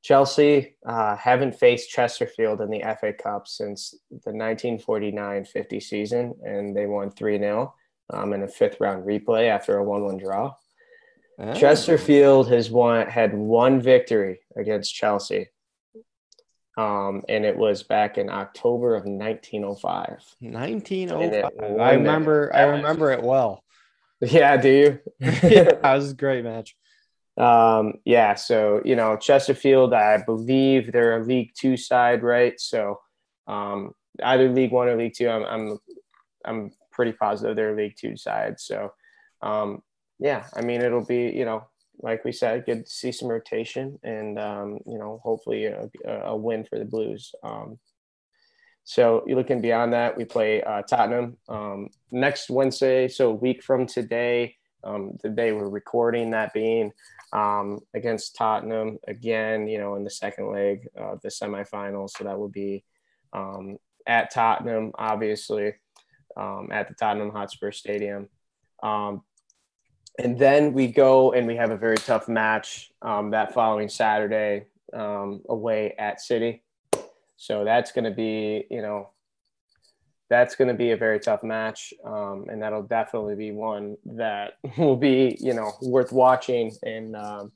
[0.03, 3.95] Chelsea uh, haven't faced Chesterfield in the FA Cup since
[4.25, 7.71] the 1949-50 season, and they won 3-0
[8.11, 10.55] um, in a fifth round replay after a 1-1 draw.
[11.41, 11.55] Oh.
[11.55, 15.49] Chesterfield has won had one victory against Chelsea.
[16.77, 20.23] Um, and it was back in October of 1905.
[20.41, 21.81] 1905.
[21.81, 22.55] I remember.
[22.55, 23.65] I remember it well.
[24.23, 24.99] Yeah, do you?
[25.19, 26.77] yeah, that was a great match.
[27.39, 32.61] Um, yeah, so you know Chesterfield, I believe they're a League Two side, right?
[32.61, 33.01] So
[33.47, 35.31] um, either League One or League Two.
[35.31, 35.79] I'm I'm
[36.45, 38.61] I'm pretty positive they're a League Two side.
[38.61, 38.93] So
[39.41, 39.81] um,
[40.21, 41.67] yeah, I mean, it'll be, you know,
[42.03, 46.37] like we said, good to see some rotation and, um, you know, hopefully a, a,
[46.37, 47.35] win for the Blues.
[47.43, 47.79] Um,
[48.85, 53.09] so you're looking beyond that, we play uh, Tottenham um, next Wednesday.
[53.09, 56.93] So a week from today, um, the day we're recording that being
[57.33, 62.11] um, against Tottenham again, you know, in the second leg of the semifinals.
[62.11, 62.85] So that will be
[63.33, 65.75] um, at Tottenham, obviously,
[66.37, 68.29] um, at the Tottenham Hotspur Stadium.
[68.83, 69.23] Um,
[70.21, 74.67] and then we go and we have a very tough match um, that following Saturday
[74.93, 76.63] um, away at City.
[77.39, 79.09] So that's going to be, you know,
[80.29, 84.59] that's going to be a very tough match, um, and that'll definitely be one that
[84.79, 87.51] will be, you know, worth watching, and um,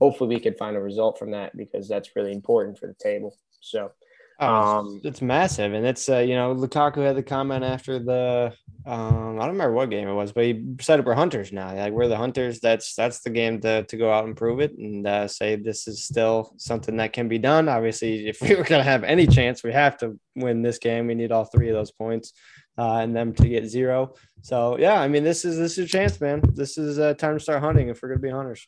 [0.00, 3.36] hopefully we can find a result from that because that's really important for the table.
[3.60, 3.92] So
[4.38, 8.52] um, it's, massive, and it's uh, you know Lukaku had the comment after the
[8.86, 11.74] um, I don't remember what game it was, but he said we're hunters now.
[11.74, 12.60] Like we're the hunters.
[12.60, 15.88] That's that's the game to to go out and prove it and uh, say this
[15.88, 17.68] is still something that can be done.
[17.68, 21.08] Obviously, if we were gonna have any chance, we have to win this game.
[21.08, 22.32] We need all three of those points,
[22.78, 24.14] uh, and them to get zero.
[24.42, 26.42] So yeah, I mean this is this is a chance, man.
[26.54, 28.66] This is uh, time to start hunting if we're gonna be hunters.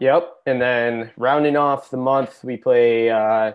[0.00, 3.52] Yep, and then rounding off the month, we play uh,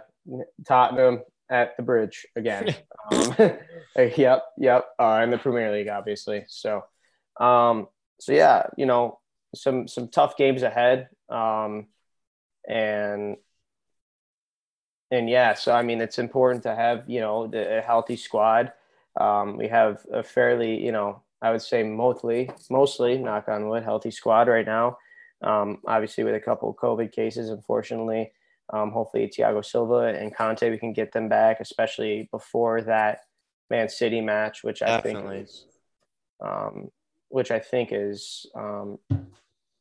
[0.66, 1.22] Tottenham
[1.52, 2.74] at the bridge again.
[3.12, 3.36] um,
[4.18, 6.46] yep, yep, uh, in the Premier League, obviously.
[6.48, 6.84] So,
[7.40, 7.88] um,
[8.20, 9.20] so yeah, you know,
[9.54, 11.88] some some tough games ahead, um,
[12.68, 13.36] and
[15.12, 18.72] and yeah, so I mean, it's important to have you know the, a healthy squad.
[19.20, 23.84] Um, we have a fairly, you know, I would say mostly, mostly, knock on wood,
[23.84, 24.98] healthy squad right now.
[25.42, 28.32] Um, obviously, with a couple of COVID cases, unfortunately,
[28.72, 33.22] Um, hopefully, Thiago Silva and Kante, we can get them back, especially before that
[33.70, 35.38] Man City match, which I Definitely.
[35.38, 35.66] think is,
[36.44, 36.92] um,
[37.30, 38.98] which I think is um,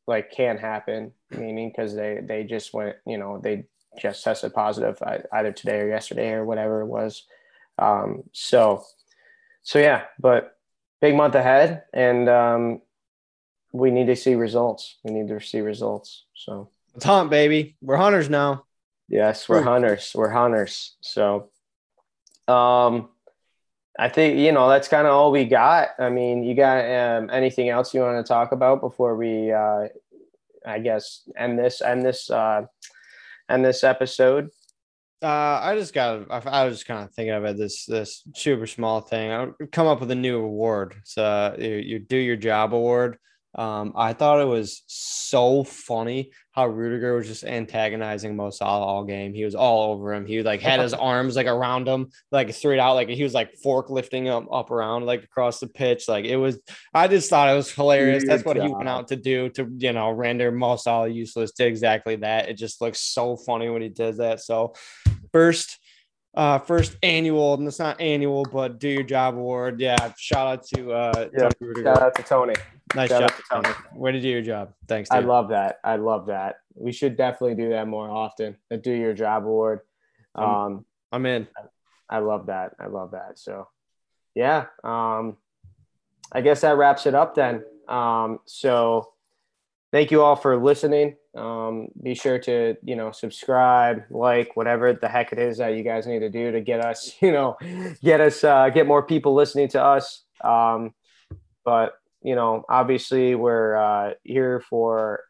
[0.07, 1.13] like can happen.
[1.31, 3.67] Meaning because they they just went, you know, they
[3.99, 4.99] just tested positive
[5.33, 7.25] either today or yesterday or whatever it was.
[7.79, 8.85] Um, so,
[9.63, 10.57] so yeah, but
[11.01, 12.83] big month ahead, and um,
[13.73, 14.97] we need to see results.
[15.05, 16.25] We need to see results.
[16.35, 17.77] So let's hunt, baby.
[17.81, 18.65] We're hunters now.
[19.11, 20.13] Yes, we're hunters.
[20.15, 20.95] We're hunters.
[21.01, 21.51] So,
[22.47, 23.09] um,
[23.99, 25.89] I think you know that's kind of all we got.
[25.99, 29.89] I mean, you got um, anything else you want to talk about before we, uh,
[30.65, 32.67] I guess, end this end this uh,
[33.51, 34.51] end this episode?
[35.21, 36.31] Uh, I just got.
[36.31, 39.33] I, I was just kind of thinking about this this super small thing.
[39.33, 40.95] I come up with a new award.
[41.03, 43.19] So you, you do your job award.
[43.55, 49.05] Um, I thought it was so funny how Rudiger was just antagonizing Mo Salah all
[49.05, 49.35] game.
[49.35, 50.25] He was all over him.
[50.25, 53.55] He like had his arms like around him, like straight out, like he was like
[53.63, 56.09] fork lifting him up around like across the pitch.
[56.09, 56.61] Like it was.
[56.95, 58.25] I just thought it was hilarious.
[58.27, 61.53] That's what he went out to do to you know render Mo Salah useless.
[61.53, 62.49] Did exactly that.
[62.49, 64.41] It just looks so funny when he does that.
[64.41, 64.75] So
[65.33, 65.79] first
[66.35, 70.65] uh first annual and it's not annual but do your job award yeah shout out
[70.65, 71.49] to uh yeah,
[71.83, 72.55] shout out to tony
[72.95, 73.75] nice shout job tony.
[73.95, 74.73] Way to do your job.
[74.89, 75.19] Thanks dude.
[75.19, 75.79] i love that.
[75.85, 76.57] I love that.
[76.75, 79.81] We should definitely do that more often the do your job award.
[80.35, 81.49] Um I'm, I'm in.
[82.09, 82.75] I love that.
[82.79, 83.39] I love that.
[83.39, 83.69] So
[84.35, 85.37] yeah um
[86.31, 87.65] i guess that wraps it up then.
[87.89, 89.13] Um so
[89.93, 91.17] thank you all for listening.
[91.37, 95.83] Um, be sure to you know subscribe, like whatever the heck it is that you
[95.83, 97.57] guys need to do to get us you know
[98.03, 100.25] get us uh, get more people listening to us.
[100.43, 100.95] Um,
[101.65, 105.25] but you know obviously we're uh, here for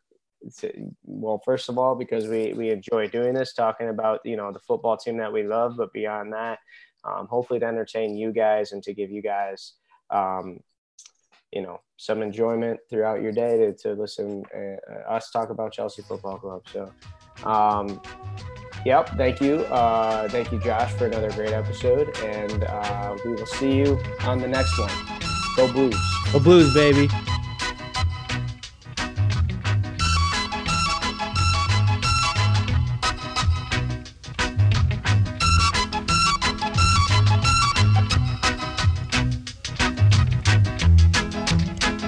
[1.04, 4.58] well first of all because we we enjoy doing this talking about you know the
[4.60, 6.58] football team that we love but beyond that
[7.04, 9.74] um, hopefully to entertain you guys and to give you guys
[10.10, 10.60] um,
[11.52, 16.02] you know some enjoyment throughout your day to, to listen uh, us talk about Chelsea
[16.02, 16.62] Football Club.
[16.72, 16.92] So,
[17.44, 18.00] um,
[18.86, 23.46] yep, thank you, uh, thank you, Josh, for another great episode, and uh, we will
[23.46, 25.19] see you on the next one.
[25.60, 25.94] Go Blues!
[26.32, 27.10] Go Blues, baby!